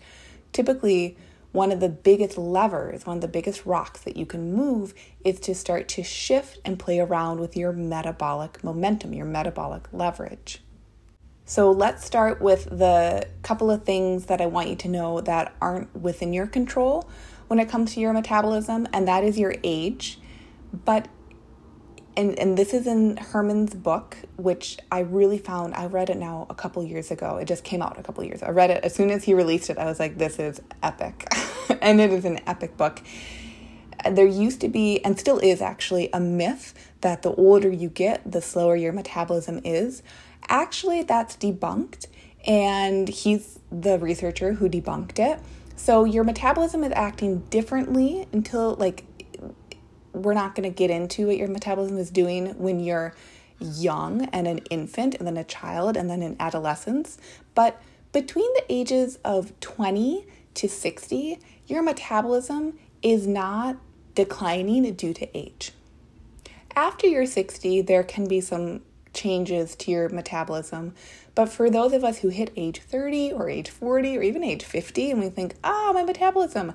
typically 0.54 1.18
one 1.52 1.72
of 1.72 1.82
the 1.82 1.90
biggest 1.90 2.38
levers, 2.38 3.06
one 3.06 3.18
of 3.18 3.22
the 3.22 3.28
biggest 3.28 3.66
rocks 3.66 4.02
that 4.02 4.16
you 4.16 4.26
can 4.26 4.54
move 4.54 4.94
is 5.24 5.40
to 5.42 5.54
start 5.54 5.88
to 5.90 6.04
shift 6.04 6.60
and 6.64 6.80
play 6.80 7.00
around 7.00 7.40
with 7.40 7.58
your 7.58 7.74
metabolic 7.74 8.64
momentum, 8.64 9.14
your 9.14 9.26
metabolic 9.26 9.88
leverage. 9.92 10.62
So 11.46 11.70
let's 11.72 12.06
start 12.06 12.40
with 12.40 12.66
the 12.66 13.28
couple 13.42 13.70
of 13.70 13.84
things 13.84 14.28
that 14.28 14.40
I 14.40 14.46
want 14.46 14.70
you 14.70 14.76
to 14.78 14.88
know 14.88 15.20
that 15.22 15.54
aren't 15.60 15.94
within 15.94 16.32
your 16.32 16.48
control 16.48 17.10
when 17.52 17.60
it 17.60 17.68
comes 17.68 17.94
to 17.94 18.00
your 18.00 18.14
metabolism, 18.14 18.88
and 18.94 19.10
that 19.10 19.26
is 19.26 19.38
your 19.38 19.54
age. 19.62 20.18
But 20.86 21.10
and 22.16 22.40
and 22.40 22.58
this 22.58 22.74
is 22.74 22.88
in 22.88 23.18
Herman's 23.18 23.76
book, 23.76 24.16
which 24.38 24.78
I 24.90 25.02
really 25.02 25.38
found. 25.38 25.76
I 25.76 25.88
read 25.88 26.10
it 26.10 26.16
now 26.16 26.48
a 26.50 26.56
couple 26.56 26.82
years 26.82 27.12
ago. 27.12 27.36
It 27.36 27.50
just 27.50 27.66
came 27.66 27.82
out 27.82 28.00
a 28.00 28.04
couple 28.04 28.24
years. 28.24 28.42
Ago. 28.42 28.48
I 28.48 28.52
read 28.52 28.70
it 28.70 28.86
as 28.86 28.96
soon 28.96 29.10
as 29.12 29.26
he 29.26 29.34
released 29.34 29.70
it. 29.70 29.78
I 29.78 29.84
was 29.84 30.00
like, 30.00 30.18
this 30.18 30.40
is 30.40 30.62
epic, 30.82 31.28
and 31.82 32.00
it 32.00 32.14
is 32.14 32.24
an 32.24 32.40
epic 32.48 32.78
book. 32.78 33.02
There 34.10 34.26
used 34.26 34.62
to 34.62 34.70
be, 34.70 35.04
and 35.04 35.20
still 35.20 35.38
is 35.40 35.62
actually, 35.62 36.10
a 36.14 36.22
myth 36.22 36.74
that 37.02 37.22
the 37.22 37.36
older 37.36 37.70
you 37.70 37.90
get, 37.90 38.32
the 38.32 38.42
slower 38.42 38.78
your 38.78 38.94
metabolism 38.94 39.60
is. 39.66 40.04
Actually, 40.48 41.04
that's 41.04 41.36
debunked, 41.36 42.08
and 42.48 43.10
he's 43.10 43.60
the 43.70 44.00
researcher 44.00 44.54
who 44.54 44.70
debunked 44.70 45.20
it. 45.20 45.42
So 45.82 46.04
your 46.04 46.24
metabolism 46.24 46.84
is 46.84 46.92
acting 46.96 47.40
differently 47.50 48.28
until 48.32 48.76
like 48.76 49.04
we're 50.14 50.36
not 50.36 50.54
going 50.54 50.72
to 50.72 50.76
get 50.76 50.92
into 50.92 51.26
what 51.26 51.38
your 51.38 51.48
metabolism 51.48 51.98
is 51.98 52.12
doing 52.12 52.50
when 52.60 52.80
you're 52.80 53.16
young 53.60 54.26
and 54.26 54.48
an 54.48 54.60
infant 54.70 55.16
and 55.16 55.26
then 55.26 55.38
a 55.38 55.44
child 55.44 55.98
and 55.98 56.08
then 56.08 56.22
an 56.22 56.36
adolescence. 56.40 57.18
But 57.56 57.82
between 58.12 58.54
the 58.54 58.64
ages 58.70 59.18
of 59.26 59.60
20 59.60 60.28
to 60.54 60.70
60, 60.70 61.40
your 61.66 61.82
metabolism 61.82 62.78
is 63.02 63.26
not 63.26 63.78
declining 64.14 64.84
due 64.94 65.16
to 65.16 65.36
age. 65.36 65.72
After 66.76 67.08
you're 67.08 67.26
60, 67.26 67.82
there 67.82 68.04
can 68.04 68.28
be 68.28 68.40
some 68.40 68.82
changes 69.16 69.76
to 69.78 69.90
your 69.90 70.10
metabolism. 70.10 70.94
But 71.34 71.50
for 71.50 71.70
those 71.70 71.94
of 71.94 72.04
us 72.04 72.20
who 72.20 72.30
hit 72.30 72.52
age 72.56 72.80
30 72.80 73.32
or 73.32 73.50
age 73.50 73.70
40 73.70 74.18
or 74.18 74.22
even 74.22 74.44
age 74.44 74.64
50 74.64 75.12
and 75.12 75.20
we 75.20 75.30
think, 75.30 75.56
ah, 75.64 75.92
my 75.94 76.04
metabolism 76.04 76.74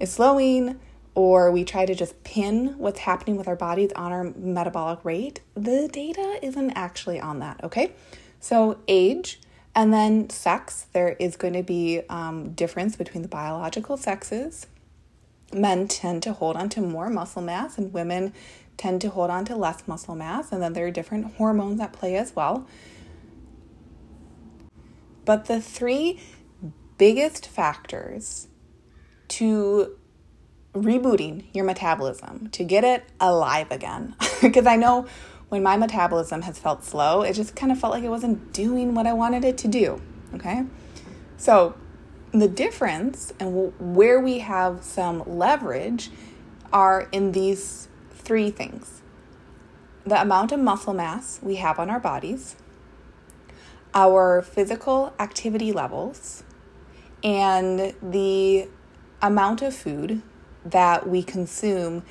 is 0.00 0.12
slowing, 0.12 0.80
or 1.14 1.50
we 1.50 1.64
try 1.64 1.86
to 1.86 1.94
just 1.94 2.22
pin 2.24 2.74
what's 2.78 3.00
happening 3.00 3.36
with 3.36 3.48
our 3.48 3.56
bodies 3.56 3.90
on 3.96 4.12
our 4.12 4.24
metabolic 4.36 5.02
rate, 5.04 5.40
the 5.54 5.88
data 5.88 6.38
isn't 6.42 6.70
actually 6.72 7.18
on 7.18 7.38
that, 7.38 7.62
okay? 7.64 7.92
So, 8.38 8.78
age 8.86 9.40
and 9.76 9.92
then 9.92 10.30
sex, 10.30 10.86
there 10.92 11.16
is 11.20 11.36
going 11.36 11.52
to 11.52 11.62
be 11.62 12.00
um, 12.08 12.52
difference 12.52 12.96
between 12.96 13.22
the 13.22 13.28
biological 13.28 13.98
sexes. 13.98 14.66
Men 15.52 15.86
tend 15.86 16.22
to 16.22 16.32
hold 16.32 16.56
on 16.56 16.70
to 16.70 16.80
more 16.80 17.10
muscle 17.10 17.42
mass, 17.42 17.76
and 17.76 17.92
women 17.92 18.32
tend 18.78 19.02
to 19.02 19.10
hold 19.10 19.28
on 19.28 19.44
to 19.44 19.54
less 19.54 19.86
muscle 19.86 20.14
mass. 20.14 20.50
And 20.50 20.62
then 20.62 20.72
there 20.72 20.86
are 20.86 20.90
different 20.90 21.34
hormones 21.36 21.78
at 21.80 21.92
play 21.92 22.16
as 22.16 22.34
well. 22.34 22.66
But 25.26 25.44
the 25.44 25.60
three 25.60 26.20
biggest 26.96 27.46
factors 27.46 28.48
to 29.28 29.98
rebooting 30.72 31.44
your 31.52 31.64
metabolism 31.64 32.48
to 32.52 32.64
get 32.64 32.84
it 32.84 33.04
alive 33.20 33.70
again. 33.70 34.14
Because 34.40 34.66
I 34.66 34.76
know 34.76 35.06
when 35.48 35.62
my 35.62 35.76
metabolism 35.76 36.42
has 36.42 36.58
felt 36.58 36.84
slow, 36.84 37.22
it 37.22 37.32
just 37.32 37.56
kind 37.56 37.72
of 37.72 37.78
felt 37.80 37.92
like 37.92 38.04
it 38.04 38.08
wasn't 38.08 38.52
doing 38.52 38.94
what 38.94 39.06
I 39.06 39.12
wanted 39.12 39.44
it 39.44 39.58
to 39.58 39.68
do. 39.68 40.00
Okay? 40.34 40.64
So, 41.36 41.74
the 42.32 42.48
difference 42.48 43.32
and 43.40 43.72
where 43.78 44.20
we 44.20 44.40
have 44.40 44.84
some 44.84 45.22
leverage 45.26 46.10
are 46.72 47.08
in 47.12 47.32
these 47.32 47.88
three 48.10 48.50
things 48.50 49.02
the 50.06 50.20
amount 50.20 50.52
of 50.52 50.60
muscle 50.60 50.94
mass 50.94 51.40
we 51.42 51.56
have 51.56 51.80
on 51.80 51.90
our 51.90 51.98
bodies, 51.98 52.54
our 53.96 54.42
physical 54.42 55.14
activity 55.18 55.72
levels, 55.72 56.44
and 57.24 57.94
the 58.02 58.68
amount 59.22 59.62
of 59.62 59.74
food 59.74 60.20
that 60.66 61.08
we 61.08 61.22
consume, 61.22 62.02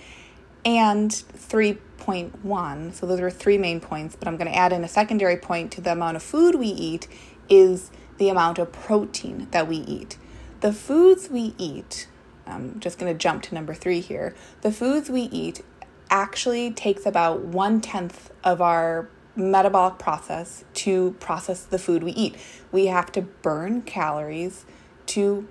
and 0.66 1.12
3.1. 1.12 2.94
So, 2.94 3.06
those 3.06 3.20
are 3.20 3.30
three 3.30 3.60
main 3.60 3.80
points, 3.80 4.16
but 4.16 4.28
I'm 4.28 4.36
going 4.36 4.52
to 4.52 4.58
add 4.58 4.74
in 4.74 4.84
a 4.84 4.88
secondary 4.88 5.38
point 5.38 5.72
to 5.74 5.82
the 5.82 5.92
amount 5.92 6.18
of 6.18 6.24
food 6.24 6.56
we 6.56 6.68
eat 6.68 7.08
is 7.48 7.92
the 8.18 8.30
amount 8.30 8.58
of 8.58 8.72
protein 8.72 9.48
that 9.52 9.68
we 9.68 9.78
eat. 9.78 10.18
The 10.62 10.74
foods 10.74 11.30
we 11.30 11.54
eat, 11.60 12.08
I'm 12.48 12.80
just 12.80 12.98
going 12.98 13.14
to 13.14 13.18
jump 13.18 13.44
to 13.44 13.54
number 13.54 13.76
three 13.76 14.00
here. 14.00 14.34
The 14.62 14.72
foods 14.72 15.08
we 15.08 15.22
eat 15.22 15.62
actually 16.10 16.72
takes 16.72 17.06
about 17.06 17.42
one 17.42 17.80
tenth 17.80 18.32
of 18.44 18.60
our 18.60 19.08
metabolic 19.36 19.98
process 19.98 20.64
to 20.74 21.16
process 21.20 21.64
the 21.64 21.80
food 21.80 22.04
we 22.04 22.12
eat. 22.12 22.36
We 22.72 22.88
have 22.88 23.12
to 23.14 23.22
burn 23.22 23.82
calories 23.82 24.66
to 25.08 25.48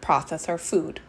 process 0.00 0.48
our 0.48 0.58
food 0.58 1.00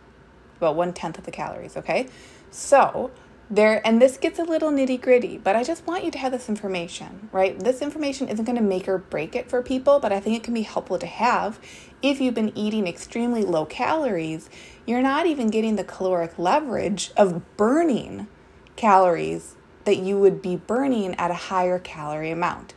about 0.57 0.75
one 0.75 0.93
tenth 0.93 1.17
of 1.17 1.25
the 1.25 1.31
calories, 1.31 1.77
okay? 1.77 2.07
So, 2.51 3.11
there, 3.49 3.85
and 3.85 4.01
this 4.01 4.17
gets 4.17 4.37
a 4.37 4.43
little 4.43 4.71
nitty 4.71 5.01
gritty, 5.01 5.37
but 5.37 5.55
I 5.55 5.63
just 5.63 5.87
want 5.87 6.03
you 6.03 6.11
to 6.11 6.17
have 6.19 6.31
this 6.31 6.49
information, 6.49 7.29
right? 7.31 7.59
This 7.59 7.81
information 7.81 8.27
isn't 8.27 8.45
going 8.45 8.57
to 8.57 8.63
make 8.63 8.87
or 8.87 8.99
break 8.99 9.35
it 9.35 9.49
for 9.49 9.63
people, 9.63 9.99
but 9.99 10.11
I 10.11 10.19
think 10.19 10.35
it 10.35 10.43
can 10.43 10.53
be 10.53 10.61
helpful 10.61 10.99
to 10.99 11.07
have. 11.07 11.59
If 12.01 12.21
you've 12.21 12.35
been 12.35 12.55
eating 12.55 12.87
extremely 12.87 13.43
low 13.43 13.65
calories, 13.65 14.49
you're 14.85 15.01
not 15.01 15.25
even 15.25 15.49
getting 15.49 15.77
the 15.77 15.83
caloric 15.83 16.37
leverage 16.37 17.11
of 17.17 17.57
burning 17.57 18.27
calories 18.75 19.55
that 19.89 19.97
you 19.97 20.19
would 20.19 20.39
be 20.39 20.55
burning 20.55 21.15
at 21.15 21.31
a 21.31 21.33
higher 21.49 21.79
calorie 21.79 22.29
amount. 22.29 22.75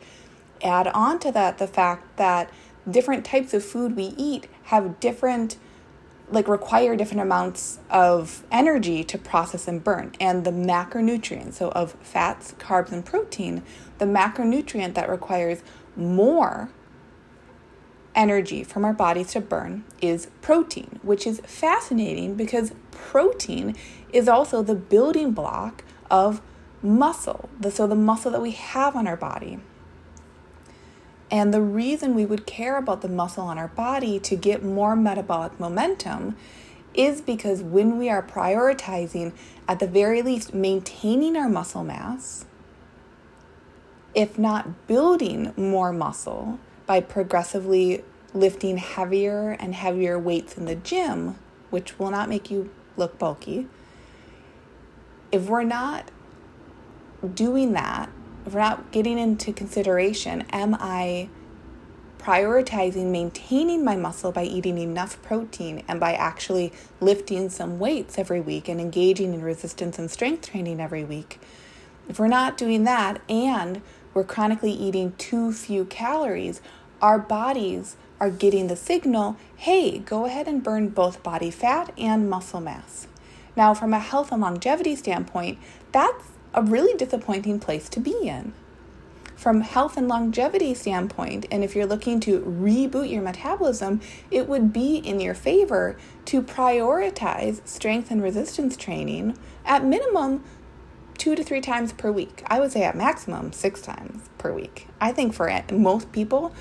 Add 0.63 0.87
on 0.87 1.19
to 1.19 1.31
that 1.33 1.59
the 1.59 1.67
fact 1.67 2.17
that 2.17 2.49
different 2.91 3.23
types 3.23 3.53
of 3.53 3.63
food 3.63 3.95
we 3.97 4.15
eat 4.17 4.49
have 4.65 4.99
different 4.99 5.59
like 6.31 6.49
require 6.49 6.97
different 6.97 7.21
amounts 7.21 7.81
of 7.91 8.45
energy 8.51 9.05
to 9.05 9.19
process 9.19 9.69
and 9.69 9.85
burn. 9.85 10.13
And 10.19 10.45
the 10.45 10.53
macronutrients, 10.53 11.55
so 11.55 11.69
of 11.73 11.93
fats, 12.01 12.55
carbs, 12.59 12.93
and 12.93 13.05
protein, 13.05 13.63
the 13.99 14.07
macronutrient 14.07 14.95
that 14.95 15.11
requires 15.11 15.61
more 15.95 16.71
energy 18.15 18.65
from 18.65 18.87
our 18.87 18.95
bodies 18.95 19.33
to 19.33 19.43
burn 19.43 19.85
is 20.01 20.31
protein, 20.41 20.99
which 21.03 21.27
is 21.27 21.41
fascinating 21.41 22.37
because 22.37 22.73
protein 22.91 23.77
is 24.15 24.29
also 24.29 24.63
the 24.63 24.75
building 24.75 25.33
block 25.33 25.85
of 26.11 26.41
muscle. 26.83 27.49
So, 27.71 27.87
the 27.87 27.95
muscle 27.95 28.31
that 28.33 28.43
we 28.43 28.53
have 28.53 28.97
on 28.97 29.07
our 29.07 29.17
body. 29.17 29.59
And 31.31 31.55
the 31.55 31.63
reason 31.63 32.15
we 32.15 32.27
would 32.27 32.47
care 32.47 32.77
about 32.77 33.01
the 33.01 33.09
muscle 33.09 33.45
on 33.45 33.57
our 33.57 33.69
body 33.69 34.19
to 34.21 34.37
get 34.37 34.63
more 34.63 34.95
metabolic 34.95 35.59
momentum 35.59 36.37
is 36.95 37.23
because 37.23 37.63
when 37.63 37.99
we 37.99 38.11
are 38.11 38.23
prioritizing, 38.23 39.33
at 39.67 39.79
the 39.79 39.87
very 39.87 40.21
least, 40.21 40.53
maintaining 40.53 41.37
our 41.37 41.49
muscle 41.49 41.85
mass, 41.85 42.45
if 44.15 44.39
not 44.39 44.87
building 44.87 45.55
more 45.57 45.93
muscle 45.93 46.59
by 46.87 47.01
progressively 47.01 48.05
lifting 48.35 48.77
heavier 48.77 49.57
and 49.59 49.75
heavier 49.75 50.19
weights 50.19 50.59
in 50.59 50.67
the 50.67 50.75
gym, 50.75 51.37
which 51.71 51.99
will 51.99 52.11
not 52.11 52.29
make 52.29 52.51
you 52.51 52.71
look 52.99 53.19
bulky, 53.19 53.67
if 55.31 55.49
we're 55.49 55.63
not 55.63 56.11
doing 57.29 57.73
that 57.73 58.11
if 58.45 58.55
we're 58.55 58.61
not 58.61 58.91
getting 58.91 59.19
into 59.19 59.53
consideration, 59.53 60.45
am 60.51 60.77
I 60.79 61.29
prioritizing 62.19 63.07
maintaining 63.11 63.85
my 63.85 63.97
muscle 63.97 64.33
by 64.33 64.45
eating 64.45 64.79
enough 64.79 65.21
protein 65.23 65.83
and 65.89 65.99
by 65.99 66.13
actually 66.13 66.73
lifting 67.01 67.49
some 67.51 67.79
weights 67.79 68.19
every 68.19 68.41
week 68.41 68.69
and 68.69 68.81
engaging 68.81 69.35
in 69.35 69.43
resistance 69.43 69.99
and 69.99 70.11
strength 70.11 70.51
training 70.51 70.81
every 70.81 71.05
week? 71.05 71.41
If 72.09 72.19
we're 72.19 72.29
not 72.29 72.57
doing 72.57 72.85
that 72.85 73.21
and 73.29 73.81
we're 74.13 74.25
chronically 74.25 74.73
eating 74.73 75.13
too 75.19 75.53
few 75.53 75.85
calories, 75.85 76.61
our 77.01 77.19
bodies 77.19 77.97
are 78.19 78.31
getting 78.31 78.67
the 78.67 78.77
signal 78.77 79.37
hey, 79.57 79.99
go 79.99 80.27
ahead 80.27 80.49
and 80.49 80.65
burn 80.65 80.89
both 80.89 81.23
body 81.23 81.51
fat 81.51 81.93
and 81.97 82.29
muscle 82.29 82.61
mass. 82.61 83.07
Now, 83.57 83.75
from 83.75 83.95
a 83.95 84.01
health 84.01 84.33
and 84.33 84.41
longevity 84.43 84.97
standpoint, 84.97 85.59
that's 85.93 86.32
a 86.55 86.63
really 86.63 86.97
disappointing 86.97 87.59
place 87.59 87.89
to 87.91 88.01
be 88.01 88.29
in. 88.29 88.53
From 89.37 89.63
health 89.63 89.97
and 89.97 90.07
longevity 90.07 90.73
standpoint, 90.73 91.47
and 91.51 91.65
if 91.65 91.75
you're 91.75 91.87
looking 91.87 92.21
to 92.21 92.41
reboot 92.41 93.11
your 93.11 93.23
metabolism, 93.23 94.01
it 94.31 94.49
would 94.49 94.73
be 94.73 94.97
in 94.97 95.19
your 95.19 95.35
favor 95.35 95.97
to 96.27 96.43
prioritize 96.43 97.67
strength 97.67 98.11
and 98.11 98.23
resistance 98.23 98.77
training 98.77 99.37
at 99.65 99.85
minimum 99.85 100.45
two 101.19 101.35
to 101.35 101.43
three 101.43 101.61
times 101.61 101.93
per 101.93 102.13
week. 102.13 102.45
I 102.47 102.61
would 102.61 102.73
say 102.73 102.85
at 102.85 102.97
maximum 102.97 103.53
six 103.53 103.81
times 103.81 104.29
per 104.39 104.53
week. 104.53 104.87
I 105.01 105.13
think 105.13 105.35
for 105.35 105.51
most 105.73 106.13
people, 106.13 106.55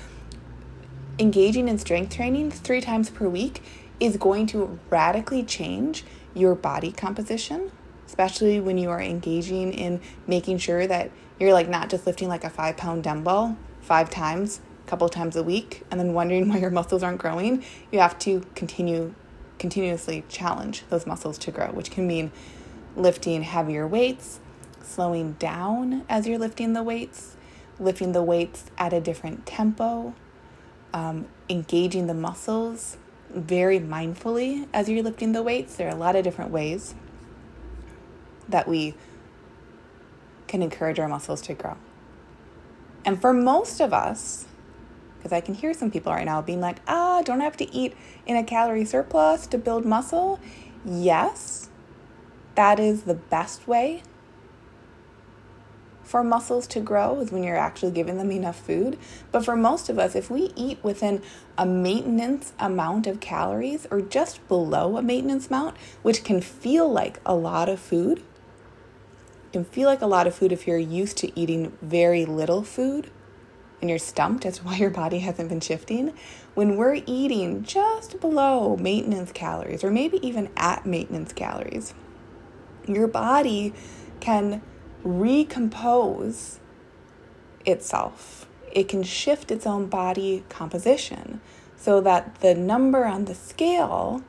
engaging 1.18 1.68
in 1.68 1.78
strength 1.78 2.14
training 2.14 2.50
three 2.50 2.80
times 2.80 3.10
per 3.10 3.28
week 3.28 3.62
is 4.00 4.16
going 4.16 4.46
to 4.48 4.78
radically 4.90 5.44
change 5.44 6.04
your 6.34 6.54
body 6.54 6.90
composition, 6.90 7.70
especially 8.12 8.60
when 8.60 8.76
you 8.76 8.90
are 8.90 9.00
engaging 9.00 9.72
in 9.72 9.98
making 10.26 10.58
sure 10.58 10.86
that 10.86 11.10
you're 11.40 11.54
like 11.54 11.66
not 11.66 11.88
just 11.88 12.06
lifting 12.06 12.28
like 12.28 12.44
a 12.44 12.50
five 12.50 12.76
pound 12.76 13.02
dumbbell 13.02 13.56
five 13.80 14.10
times 14.10 14.60
a 14.86 14.90
couple 14.90 15.08
times 15.08 15.34
a 15.34 15.42
week 15.42 15.82
and 15.90 15.98
then 15.98 16.12
wondering 16.12 16.46
why 16.50 16.58
your 16.58 16.70
muscles 16.70 17.02
aren't 17.02 17.16
growing 17.16 17.64
you 17.90 17.98
have 17.98 18.18
to 18.18 18.44
continue 18.54 19.14
continuously 19.58 20.22
challenge 20.28 20.84
those 20.90 21.06
muscles 21.06 21.38
to 21.38 21.50
grow 21.50 21.68
which 21.68 21.90
can 21.90 22.06
mean 22.06 22.30
lifting 22.96 23.42
heavier 23.42 23.86
weights 23.86 24.40
slowing 24.82 25.32
down 25.38 26.04
as 26.06 26.26
you're 26.26 26.38
lifting 26.38 26.74
the 26.74 26.82
weights 26.82 27.36
lifting 27.80 28.12
the 28.12 28.22
weights 28.22 28.66
at 28.76 28.92
a 28.92 29.00
different 29.00 29.46
tempo 29.46 30.12
um, 30.92 31.26
engaging 31.48 32.08
the 32.08 32.14
muscles 32.14 32.98
very 33.30 33.80
mindfully 33.80 34.68
as 34.74 34.90
you're 34.90 35.02
lifting 35.02 35.32
the 35.32 35.42
weights. 35.42 35.76
There 35.76 35.88
are 35.88 35.94
a 35.94 35.98
lot 35.98 36.16
of 36.16 36.22
different 36.22 36.50
ways 36.50 36.94
that 38.52 38.68
we 38.68 38.94
can 40.46 40.62
encourage 40.62 40.98
our 40.98 41.08
muscles 41.08 41.40
to 41.42 41.54
grow. 41.54 41.76
And 43.04 43.20
for 43.20 43.32
most 43.32 43.80
of 43.80 43.92
us, 43.92 44.46
because 45.18 45.32
I 45.32 45.40
can 45.40 45.54
hear 45.54 45.74
some 45.74 45.90
people 45.90 46.12
right 46.12 46.24
now 46.24 46.40
being 46.42 46.60
like, 46.60 46.78
ah, 46.86 47.22
don't 47.22 47.40
have 47.40 47.56
to 47.58 47.74
eat 47.74 47.94
in 48.26 48.36
a 48.36 48.44
calorie 48.44 48.84
surplus 48.84 49.46
to 49.48 49.58
build 49.58 49.84
muscle? 49.84 50.40
Yes, 50.84 51.68
that 52.54 52.78
is 52.78 53.02
the 53.02 53.14
best 53.14 53.66
way 53.66 54.02
for 56.12 56.22
muscles 56.22 56.66
to 56.66 56.78
grow 56.78 57.20
is 57.20 57.32
when 57.32 57.42
you're 57.42 57.56
actually 57.56 57.90
giving 57.90 58.18
them 58.18 58.30
enough 58.30 58.60
food. 58.60 58.98
But 59.30 59.46
for 59.46 59.56
most 59.56 59.88
of 59.88 59.98
us, 59.98 60.14
if 60.14 60.30
we 60.30 60.52
eat 60.54 60.78
within 60.84 61.22
a 61.56 61.64
maintenance 61.64 62.52
amount 62.58 63.06
of 63.06 63.18
calories 63.18 63.86
or 63.90 64.02
just 64.02 64.46
below 64.46 64.98
a 64.98 65.02
maintenance 65.02 65.46
amount, 65.46 65.78
which 66.02 66.22
can 66.22 66.42
feel 66.42 66.86
like 66.86 67.18
a 67.24 67.34
lot 67.34 67.70
of 67.70 67.80
food, 67.80 68.22
can 69.52 69.64
feel 69.64 69.86
like 69.86 70.00
a 70.00 70.06
lot 70.06 70.26
of 70.26 70.34
food 70.34 70.52
if 70.52 70.66
you're 70.66 70.78
used 70.78 71.16
to 71.18 71.38
eating 71.38 71.76
very 71.82 72.24
little 72.24 72.62
food 72.62 73.10
and 73.80 73.90
you're 73.90 73.98
stumped 73.98 74.46
as 74.46 74.58
to 74.58 74.64
why 74.64 74.76
your 74.76 74.90
body 74.90 75.18
hasn't 75.18 75.48
been 75.48 75.60
shifting. 75.60 76.14
When 76.54 76.76
we're 76.76 77.02
eating 77.06 77.62
just 77.62 78.20
below 78.20 78.76
maintenance 78.76 79.32
calories, 79.32 79.84
or 79.84 79.90
maybe 79.90 80.24
even 80.26 80.50
at 80.56 80.86
maintenance 80.86 81.32
calories, 81.32 81.94
your 82.86 83.06
body 83.06 83.74
can 84.20 84.62
recompose 85.02 86.60
itself. 87.64 88.46
It 88.72 88.88
can 88.88 89.02
shift 89.02 89.50
its 89.50 89.66
own 89.66 89.86
body 89.86 90.44
composition 90.48 91.40
so 91.76 92.00
that 92.00 92.36
the 92.36 92.54
number 92.54 93.04
on 93.04 93.24
the 93.24 93.34
scale 93.34 94.22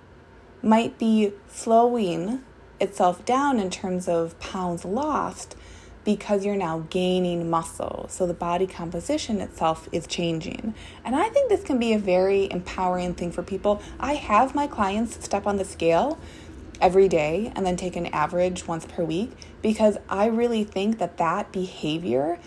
might 0.61 0.97
be 0.97 1.33
slowing 1.47 2.43
itself 2.83 3.25
down 3.25 3.59
in 3.59 3.69
terms 3.69 4.07
of 4.07 4.39
pounds 4.39 4.85
lost 4.85 5.55
because 6.05 6.45
you're 6.45 6.55
now 6.55 6.85
gaining 6.89 7.49
muscle. 7.49 8.07
So 8.09 8.27
the 8.27 8.33
body 8.33 8.67
composition 8.67 9.39
itself 9.39 9.87
is 9.91 10.05
changing. 10.05 10.75
And 11.05 11.15
I 11.15 11.29
think 11.29 11.49
this 11.49 11.63
can 11.63 11.79
be 11.79 11.93
a 11.93 11.99
very 11.99 12.51
empowering 12.51 13.13
thing 13.15 13.31
for 13.31 13.41
people. 13.41 13.81
I 13.99 14.15
have 14.15 14.53
my 14.53 14.67
clients 14.67 15.23
step 15.23 15.47
on 15.47 15.57
the 15.57 15.65
scale 15.65 16.19
every 16.81 17.07
day 17.07 17.51
and 17.55 17.65
then 17.65 17.77
take 17.77 17.95
an 17.95 18.07
average 18.07 18.67
once 18.67 18.85
per 18.85 19.03
week 19.03 19.31
because 19.61 19.97
I 20.09 20.25
really 20.25 20.63
think 20.63 20.97
that 20.99 21.17
that 21.17 21.51
behavior 21.51 22.39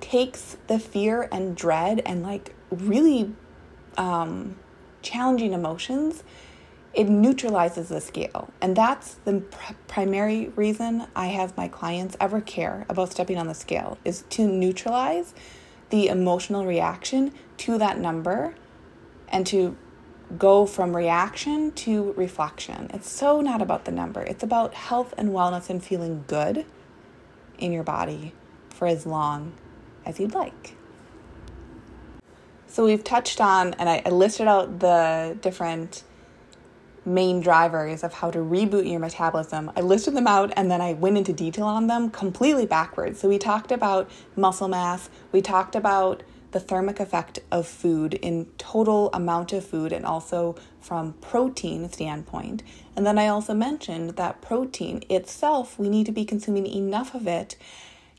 takes 0.00 0.56
the 0.68 0.78
fear 0.78 1.28
and 1.32 1.56
dread 1.56 2.00
and 2.06 2.22
like 2.22 2.54
really 2.70 3.34
um, 3.98 4.56
challenging 5.02 5.52
emotions 5.52 6.22
it 6.92 7.08
neutralizes 7.08 7.88
the 7.88 8.00
scale. 8.00 8.52
And 8.60 8.74
that's 8.76 9.14
the 9.24 9.40
pr- 9.40 9.74
primary 9.86 10.48
reason 10.56 11.06
I 11.14 11.26
have 11.26 11.56
my 11.56 11.68
clients 11.68 12.16
ever 12.20 12.40
care 12.40 12.84
about 12.88 13.12
stepping 13.12 13.38
on 13.38 13.46
the 13.46 13.54
scale 13.54 13.98
is 14.04 14.24
to 14.30 14.46
neutralize 14.46 15.34
the 15.90 16.08
emotional 16.08 16.66
reaction 16.66 17.32
to 17.58 17.78
that 17.78 17.98
number 17.98 18.54
and 19.28 19.46
to 19.46 19.76
go 20.38 20.66
from 20.66 20.96
reaction 20.96 21.72
to 21.72 22.12
reflection. 22.12 22.90
It's 22.94 23.10
so 23.10 23.40
not 23.40 23.60
about 23.60 23.84
the 23.84 23.92
number. 23.92 24.22
It's 24.22 24.42
about 24.42 24.74
health 24.74 25.14
and 25.16 25.30
wellness 25.30 25.70
and 25.70 25.82
feeling 25.82 26.24
good 26.26 26.64
in 27.58 27.72
your 27.72 27.82
body 27.82 28.32
for 28.68 28.86
as 28.86 29.06
long 29.06 29.52
as 30.06 30.18
you'd 30.20 30.34
like. 30.34 30.76
So 32.66 32.84
we've 32.84 33.02
touched 33.02 33.40
on, 33.40 33.74
and 33.74 33.88
I 33.88 34.08
listed 34.08 34.46
out 34.46 34.78
the 34.78 35.36
different 35.40 36.04
main 37.04 37.40
drivers 37.40 38.02
of 38.04 38.14
how 38.14 38.30
to 38.30 38.38
reboot 38.38 38.90
your 38.90 39.00
metabolism. 39.00 39.70
I 39.76 39.80
listed 39.80 40.14
them 40.14 40.26
out 40.26 40.52
and 40.56 40.70
then 40.70 40.80
I 40.80 40.92
went 40.92 41.18
into 41.18 41.32
detail 41.32 41.66
on 41.66 41.86
them 41.86 42.10
completely 42.10 42.66
backwards. 42.66 43.20
So 43.20 43.28
we 43.28 43.38
talked 43.38 43.72
about 43.72 44.10
muscle 44.36 44.68
mass, 44.68 45.08
we 45.32 45.40
talked 45.40 45.74
about 45.74 46.22
the 46.52 46.60
thermic 46.60 46.98
effect 46.98 47.38
of 47.50 47.66
food 47.66 48.14
in 48.14 48.46
total 48.58 49.10
amount 49.12 49.52
of 49.52 49.64
food 49.64 49.92
and 49.92 50.04
also 50.04 50.56
from 50.80 51.12
protein 51.14 51.88
standpoint. 51.88 52.62
And 52.96 53.06
then 53.06 53.18
I 53.18 53.28
also 53.28 53.54
mentioned 53.54 54.16
that 54.16 54.42
protein 54.42 55.04
itself, 55.08 55.78
we 55.78 55.88
need 55.88 56.06
to 56.06 56.12
be 56.12 56.24
consuming 56.24 56.66
enough 56.66 57.14
of 57.14 57.26
it 57.26 57.56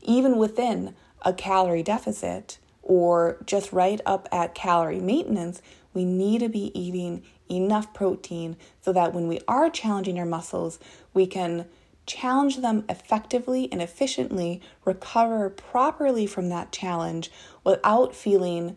even 0.02 0.38
within 0.38 0.94
a 1.22 1.32
calorie 1.32 1.82
deficit 1.82 2.58
or 2.82 3.38
just 3.44 3.72
right 3.72 4.00
up 4.04 4.28
at 4.32 4.54
calorie 4.54 5.00
maintenance. 5.00 5.62
We 5.94 6.04
need 6.04 6.40
to 6.40 6.48
be 6.48 6.76
eating 6.78 7.22
enough 7.50 7.92
protein 7.92 8.56
so 8.80 8.92
that 8.92 9.12
when 9.12 9.28
we 9.28 9.40
are 9.46 9.70
challenging 9.70 10.18
our 10.18 10.26
muscles, 10.26 10.78
we 11.12 11.26
can 11.26 11.66
challenge 12.06 12.58
them 12.58 12.84
effectively 12.88 13.70
and 13.70 13.80
efficiently, 13.80 14.60
recover 14.84 15.48
properly 15.48 16.26
from 16.26 16.48
that 16.48 16.72
challenge 16.72 17.30
without 17.64 18.14
feeling 18.14 18.76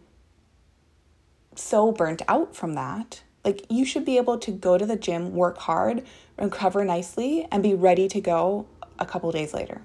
so 1.55 1.91
burnt 1.91 2.21
out 2.27 2.55
from 2.55 2.73
that. 2.75 3.23
Like, 3.43 3.65
you 3.69 3.85
should 3.85 4.05
be 4.05 4.17
able 4.17 4.37
to 4.39 4.51
go 4.51 4.77
to 4.77 4.85
the 4.85 4.95
gym, 4.95 5.33
work 5.33 5.57
hard, 5.59 6.03
recover 6.37 6.83
nicely, 6.83 7.47
and 7.51 7.61
be 7.63 7.73
ready 7.73 8.07
to 8.07 8.19
go 8.19 8.67
a 8.99 9.05
couple 9.05 9.31
days 9.31 9.53
later. 9.53 9.81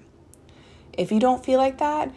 If 0.93 1.11
you 1.11 1.19
don't 1.19 1.45
feel 1.45 1.57
like 1.57 1.77
that, 1.77 2.13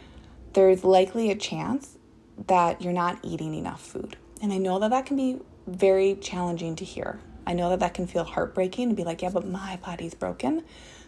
there's 0.55 0.85
likely 0.85 1.31
a 1.31 1.37
chance 1.37 1.99
that 2.47 2.83
you're 2.83 2.93
not 2.93 3.19
eating 3.23 3.55
enough 3.55 3.85
food. 3.85 4.17
And 4.43 4.53
I 4.53 4.59
know 4.59 4.79
that 4.79 4.91
that 4.91 5.07
can 5.07 5.17
be 5.17 5.41
very 5.67 6.15
challenging 6.17 6.77
to 6.77 6.85
hear. 6.85 7.21
I 7.47 7.53
know 7.53 7.71
that 7.71 7.81
that 7.81 7.95
can 7.95 8.07
feel 8.07 8.25
heartbreaking 8.25 8.89
to 8.91 8.95
be 8.95 9.05
like, 9.05 9.23
yeah, 9.23 9.31
but 9.31 9.47
my 9.47 9.79
body's 9.85 10.15
broken. 10.15 10.65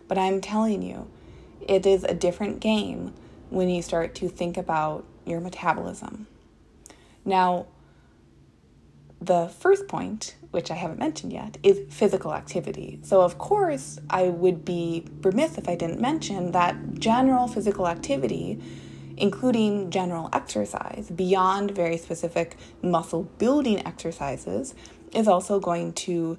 But 0.09 0.19
I'm 0.19 0.41
telling 0.41 0.83
you, 0.83 1.11
it 1.67 1.87
is 1.87 2.05
a 2.05 2.15
different 2.15 2.61
game 2.61 3.15
when 3.51 3.69
you 3.69 3.83
start 3.83 4.15
to 4.17 4.29
think 4.29 4.57
about 4.57 5.05
your 5.25 5.41
metabolism. 5.41 6.27
Now, 7.25 7.67
the 9.21 9.49
first 9.49 9.89
point, 9.89 10.37
which 10.51 10.71
I 10.71 10.75
haven't 10.75 10.99
mentioned 10.99 11.33
yet, 11.33 11.57
is 11.63 11.81
physical 11.93 12.35
activity. 12.35 13.01
So, 13.03 13.23
of 13.23 13.39
course, 13.39 13.99
I 14.11 14.25
would 14.25 14.65
be 14.65 15.07
remiss 15.23 15.59
if 15.59 15.69
I 15.69 15.75
didn't 15.75 16.01
mention 16.01 16.53
that 16.53 16.77
general 16.99 17.49
physical 17.49 17.89
activity 17.89 18.61
including 19.17 19.91
general 19.91 20.29
exercise 20.33 21.11
beyond 21.15 21.71
very 21.71 21.97
specific 21.97 22.57
muscle 22.83 23.25
building 23.39 23.85
exercises, 23.87 24.75
is 25.15 25.29
also 25.29 25.59
going 25.59 25.93
to 25.93 26.39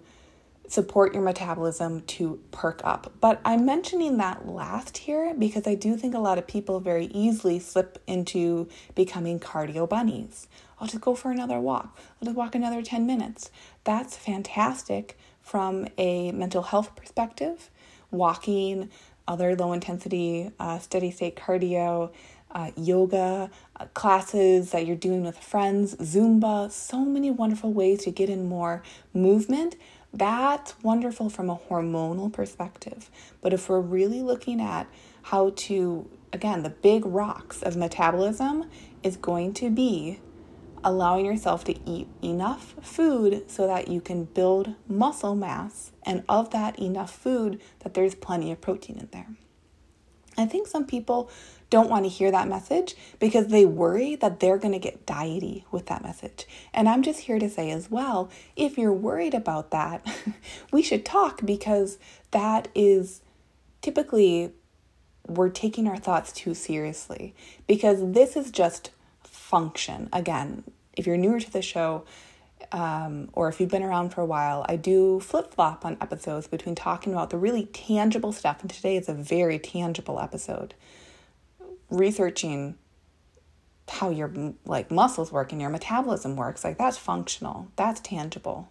support 0.68 1.14
your 1.14 1.24
metabolism 1.24 2.02
to 2.02 2.40
perk 2.52 2.82
up. 2.84 3.14
But 3.22 3.40
I'm 3.46 3.66
mentioning 3.66 4.18
that 4.18 4.48
last 4.48 4.98
here 4.98 5.34
because 5.34 5.66
I 5.66 5.76
do 5.76 5.96
think 5.96 6.14
a 6.14 6.20
lot 6.20 6.38
of 6.38 6.46
people 6.46 6.80
very 6.80 7.06
easily 7.06 7.60
slip 7.60 8.02
into 8.06 8.68
becoming 8.94 9.40
cardio 9.40 9.88
bunnies. 9.88 10.48
I'll 10.80 10.88
just 10.88 11.02
go 11.02 11.16
for 11.16 11.32
another 11.32 11.60
walk. 11.60 11.98
I'll 12.22 12.26
just 12.26 12.38
walk 12.38 12.54
another 12.54 12.82
10 12.82 13.08
minutes. 13.08 13.50
That's 13.84 14.16
fantastic 14.18 15.18
from 15.42 15.88
a 15.98 16.32
mental 16.34 16.62
health 16.64 16.96
perspective. 16.96 17.72
Walking, 18.12 18.90
other 19.28 19.56
low 19.56 19.74
intensity, 19.74 20.52
uh, 20.60 20.80
steady 20.80 21.12
state 21.12 21.36
cardio, 21.36 22.12
uh, 22.52 22.72
yoga 22.76 23.50
uh, 23.76 23.86
classes 23.94 24.72
that 24.72 24.86
you're 24.86 24.96
doing 24.96 25.24
with 25.24 25.38
friends, 25.38 25.96
Zumba, 25.96 26.72
so 26.72 27.04
many 27.04 27.32
wonderful 27.32 27.74
ways 27.74 28.04
to 28.04 28.12
get 28.12 28.30
in 28.30 28.48
more 28.48 28.84
movement. 29.14 29.76
That's 30.14 30.82
wonderful 30.82 31.30
from 31.30 31.50
a 31.50 31.58
hormonal 31.58 32.32
perspective. 32.32 33.10
But 33.42 33.54
if 33.54 33.70
we're 33.70 33.82
really 33.82 34.22
looking 34.22 34.62
at 34.62 34.88
how 35.24 35.52
to, 35.56 36.10
again, 36.32 36.64
the 36.64 36.70
big 36.70 37.06
rocks 37.06 37.62
of 37.62 37.76
metabolism 37.76 38.70
is 39.04 39.18
going 39.18 39.54
to 39.56 39.70
be 39.70 40.20
allowing 40.84 41.26
yourself 41.26 41.64
to 41.66 41.76
eat 41.90 42.08
enough 42.22 42.76
food 42.82 43.50
so 43.50 43.68
that 43.68 43.90
you 43.90 44.00
can 44.00 44.24
build 44.24 44.74
muscle 44.88 45.36
mass, 45.36 45.92
and 46.04 46.24
of 46.30 46.52
that 46.52 46.80
enough 46.80 47.14
food, 47.14 47.60
that 47.80 47.94
there's 47.94 48.16
plenty 48.16 48.52
of 48.52 48.62
protein 48.62 48.98
in 48.98 49.10
there. 49.12 49.28
I 50.38 50.46
think 50.46 50.68
some 50.68 50.86
people 50.86 51.30
don't 51.70 51.90
want 51.90 52.06
to 52.06 52.10
hear 52.10 52.32
that 52.32 52.48
message 52.48 52.96
because 53.20 53.48
they 53.48 53.66
worry 53.66 54.16
that 54.16 54.40
they're 54.40 54.58
going 54.58 54.74
to 54.74 54.80
get 54.80 55.06
diety 55.06 55.66
with 55.72 55.88
that 55.88 56.04
message. 56.04 56.48
And 56.74 56.88
I'm 56.88 57.04
just 57.04 57.22
here 57.22 57.40
to 57.40 57.50
say 57.50 57.72
as 57.72 57.92
well 57.92 58.30
if 58.56 58.78
you're 58.78 58.94
worried 58.94 59.34
about 59.34 59.72
that, 59.72 60.06
we 60.72 60.82
should 60.82 61.06
talk 61.06 61.46
because 61.46 61.98
that 62.32 62.68
is 62.74 63.22
typically 63.82 64.52
we're 65.28 65.50
taking 65.50 65.88
our 65.88 65.98
thoughts 65.98 66.32
too 66.32 66.54
seriously 66.54 67.36
because 67.68 68.14
this 68.14 68.38
is 68.38 68.50
just 68.50 68.92
function. 69.24 70.10
Again, 70.14 70.64
if 70.96 71.06
you're 71.06 71.18
newer 71.18 71.40
to 71.40 71.52
the 71.52 71.62
show, 71.62 72.06
um, 72.72 73.30
or 73.34 73.50
if 73.50 73.60
you've 73.60 73.70
been 73.70 73.84
around 73.84 74.10
for 74.10 74.22
a 74.22 74.26
while, 74.26 74.66
I 74.68 74.78
do 74.78 75.20
flip 75.20 75.54
flop 75.54 75.86
on 75.86 75.98
episodes 76.02 76.48
between 76.48 76.76
talking 76.76 77.14
about 77.14 77.30
the 77.30 77.38
really 77.38 77.66
tangible 77.66 78.32
stuff, 78.32 78.62
and 78.62 78.70
today 78.70 78.98
is 78.98 79.08
a 79.08 79.14
very 79.14 79.60
tangible 79.60 80.20
episode 80.20 80.74
researching 81.90 82.76
how 83.90 84.10
your 84.10 84.32
like 84.66 84.92
muscles 84.92 85.32
work 85.32 85.52
and 85.52 85.62
your 85.62 85.70
metabolism 85.70 86.36
works 86.36 86.64
like 86.64 86.78
that's 86.78 86.98
functional 86.98 87.68
that's 87.76 88.00
tangible. 88.02 88.70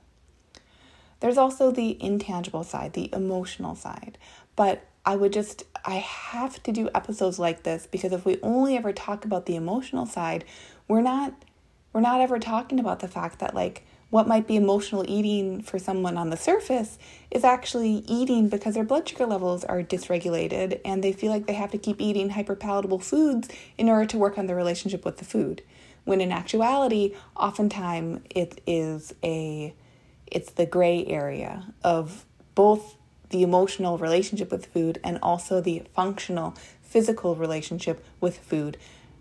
There's 1.20 1.38
also 1.38 1.70
the 1.70 1.96
intangible 2.02 2.64
side 2.64 2.92
the 2.92 3.11
emotional 3.12 3.74
side. 3.74 4.18
But 4.55 4.87
i 5.07 5.14
would 5.14 5.33
just 5.33 5.62
i 5.85 5.94
have 5.94 6.62
to 6.64 6.72
do 6.72 6.90
episodes 6.94 7.38
like 7.38 7.62
this 7.62 7.87
because 7.87 8.12
if 8.12 8.24
we 8.26 8.38
only 8.42 8.76
ever 8.76 8.92
talk 8.92 9.24
about 9.24 9.46
the 9.46 9.55
emotional 9.55 10.05
side 10.05 10.44
we're 10.88 11.00
not 11.00 11.33
we're 11.92 12.00
not 12.00 12.20
ever 12.20 12.38
talking 12.38 12.79
about 12.79 12.98
the 13.00 13.09
fact 13.09 13.38
that 13.38 13.55
like 13.55 13.87
what 14.11 14.29
might 14.29 14.47
be 14.47 14.57
emotional 14.57 15.05
eating 15.09 15.62
for 15.62 15.79
someone 15.79 16.16
on 16.16 16.31
the 16.31 16.37
surface 16.37 16.99
is 17.31 17.42
actually 17.42 18.05
eating 18.07 18.49
because 18.49 18.75
their 18.75 18.85
blood 18.85 19.09
sugar 19.09 19.27
levels 19.27 19.64
are 19.64 19.83
dysregulated 19.83 20.81
and 20.85 21.03
they 21.03 21.12
feel 21.12 21.33
like 21.33 21.47
they 21.47 21.55
have 21.55 21.73
to 21.73 21.79
keep 21.79 22.01
eating 22.01 22.31
hyperpalatable 22.31 23.03
foods 23.03 23.49
in 23.77 23.88
order 23.88 24.07
to 24.07 24.16
work 24.16 24.38
on 24.38 24.47
their 24.47 24.57
relationship 24.57 25.05
with 25.05 25.19
the 25.19 25.25
food. 25.25 25.62
When 26.05 26.21
in 26.21 26.31
actuality, 26.31 27.14
oftentimes 27.37 28.21
it 28.31 28.61
is 28.66 29.12
a 29.25 29.75
it's 30.27 30.53
the 30.53 30.66
gray 30.66 31.05
area 31.07 31.73
of 31.83 32.25
both 32.55 32.97
the 33.31 33.42
emotional 33.42 33.99
relationship 33.99 34.51
with 34.51 34.66
food 34.66 35.01
and 35.03 35.19
also 35.23 35.61
the 35.61 35.83
functional 35.95 36.55
physical 36.83 37.35
relationship 37.35 38.05
with 38.21 38.38
food. 38.38 38.77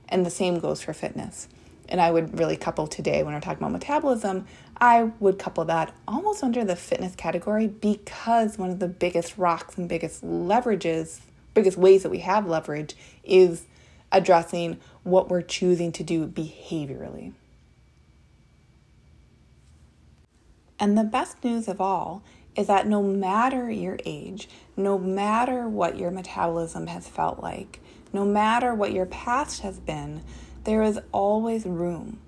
And 0.07 0.25
the 0.25 0.29
same 0.29 0.59
goes 0.59 0.81
for 0.81 0.93
fitness. 0.93 1.47
And 1.89 2.01
I 2.01 2.11
would 2.11 2.37
really 2.39 2.57
couple 2.57 2.87
today 2.87 3.23
when 3.23 3.33
we're 3.33 3.39
talking 3.39 3.59
about 3.59 3.71
metabolism, 3.71 4.45
I 4.79 5.03
would 5.19 5.39
couple 5.39 5.65
that 5.65 5.93
almost 6.07 6.43
under 6.43 6.65
the 6.65 6.75
fitness 6.75 7.15
category 7.15 7.67
because 7.67 8.57
one 8.57 8.69
of 8.69 8.79
the 8.79 8.87
biggest 8.87 9.37
rocks 9.37 9.77
and 9.77 9.87
biggest 9.87 10.23
leverages, 10.23 11.19
biggest 11.53 11.77
ways 11.77 12.03
that 12.03 12.09
we 12.09 12.19
have 12.19 12.47
leverage 12.47 12.95
is 13.23 13.65
addressing 14.11 14.79
what 15.03 15.29
we're 15.29 15.41
choosing 15.41 15.91
to 15.93 16.03
do 16.03 16.27
behaviorally. 16.27 17.33
And 20.79 20.97
the 20.97 21.03
best 21.03 21.43
news 21.43 21.67
of 21.67 21.79
all 21.79 22.23
is 22.55 22.67
that 22.67 22.87
no 22.87 23.01
matter 23.01 23.69
your 23.69 23.97
age, 24.05 24.49
no 24.75 24.97
matter 24.97 25.67
what 25.67 25.97
your 25.97 26.11
metabolism 26.11 26.87
has 26.87 27.07
felt 27.07 27.41
like, 27.41 27.79
no 28.13 28.25
matter 28.25 28.73
what 28.73 28.93
your 28.93 29.05
past 29.05 29.61
has 29.61 29.79
been, 29.79 30.21
there 30.65 30.81
is 30.81 30.99
always 31.11 31.65
room, 31.65 32.19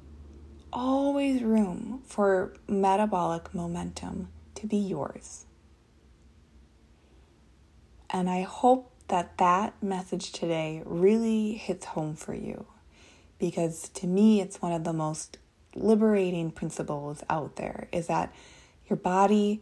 always 0.71 1.41
room 1.41 2.01
for 2.05 2.53
metabolic 2.67 3.53
momentum 3.53 4.29
to 4.55 4.67
be 4.67 4.77
yours. 4.77 5.45
And 8.09 8.29
I 8.29 8.43
hope 8.43 8.91
that 9.07 9.37
that 9.39 9.81
message 9.81 10.31
today 10.31 10.83
really 10.85 11.53
hits 11.53 11.87
home 11.87 12.15
for 12.15 12.33
you 12.33 12.67
because 13.39 13.89
to 13.89 14.07
me, 14.07 14.39
it's 14.39 14.61
one 14.61 14.71
of 14.71 14.83
the 14.83 14.93
most 14.93 15.37
liberating 15.75 16.51
principles 16.51 17.23
out 17.29 17.55
there 17.55 17.87
is 17.91 18.07
that 18.07 18.33
your 18.87 18.97
body 18.97 19.61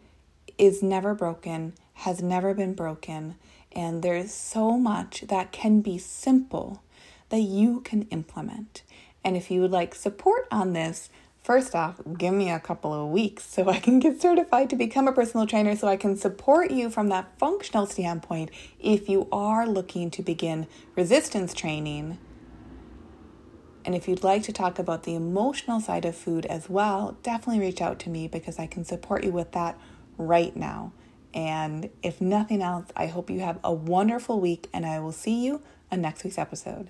is 0.57 0.83
never 0.83 1.13
broken, 1.13 1.73
has 1.93 2.21
never 2.21 2.53
been 2.53 2.73
broken, 2.73 3.35
and 3.71 4.03
there's 4.03 4.33
so 4.33 4.77
much 4.77 5.21
that 5.27 5.51
can 5.51 5.81
be 5.81 5.97
simple 5.97 6.81
that 7.29 7.41
you 7.41 7.81
can 7.81 8.03
implement. 8.03 8.83
And 9.23 9.35
if 9.35 9.49
you 9.49 9.61
would 9.61 9.71
like 9.71 9.95
support 9.95 10.47
on 10.51 10.73
this, 10.73 11.09
first 11.43 11.75
off, 11.75 11.99
give 12.17 12.33
me 12.33 12.49
a 12.49 12.59
couple 12.59 12.93
of 12.93 13.11
weeks 13.11 13.43
so 13.45 13.69
I 13.69 13.79
can 13.79 13.99
get 13.99 14.21
certified 14.21 14.69
to 14.69 14.75
become 14.75 15.07
a 15.07 15.13
personal 15.13 15.45
trainer 15.45 15.75
so 15.75 15.87
I 15.87 15.97
can 15.97 16.15
support 16.15 16.71
you 16.71 16.89
from 16.89 17.09
that 17.09 17.37
functional 17.37 17.85
standpoint 17.85 18.51
if 18.79 19.09
you 19.09 19.27
are 19.31 19.67
looking 19.67 20.11
to 20.11 20.21
begin 20.21 20.67
resistance 20.95 21.53
training. 21.53 22.17
And 23.85 23.93
if 23.93 24.07
you'd 24.07 24.23
like 24.23 24.41
to 24.43 24.51
talk 24.51 24.79
about 24.79 25.03
the 25.03 25.13
emotional 25.13 25.79
side 25.79 26.05
of 26.05 26.15
food 26.15 26.47
as 26.47 26.69
well, 26.69 27.17
definitely 27.21 27.59
reach 27.59 27.81
out 27.81 27.99
to 27.99 28.09
me 28.09 28.27
because 28.27 28.57
I 28.57 28.65
can 28.65 28.83
support 28.83 29.23
you 29.23 29.31
with 29.31 29.51
that 29.51 29.77
right 30.17 30.55
now. 30.55 30.91
And 31.35 31.89
if 32.01 32.19
nothing 32.21 32.61
else, 32.61 32.87
I 32.95 33.07
hope 33.07 33.29
you 33.29 33.41
have 33.41 33.59
a 33.63 33.73
wonderful 33.73 34.39
week 34.39 34.69
and 34.73 34.85
I 34.85 34.99
will 34.99 35.11
see 35.11 35.45
you 35.45 35.61
on 35.91 36.01
next 36.01 36.23
week's 36.23 36.39
episode. 36.39 36.89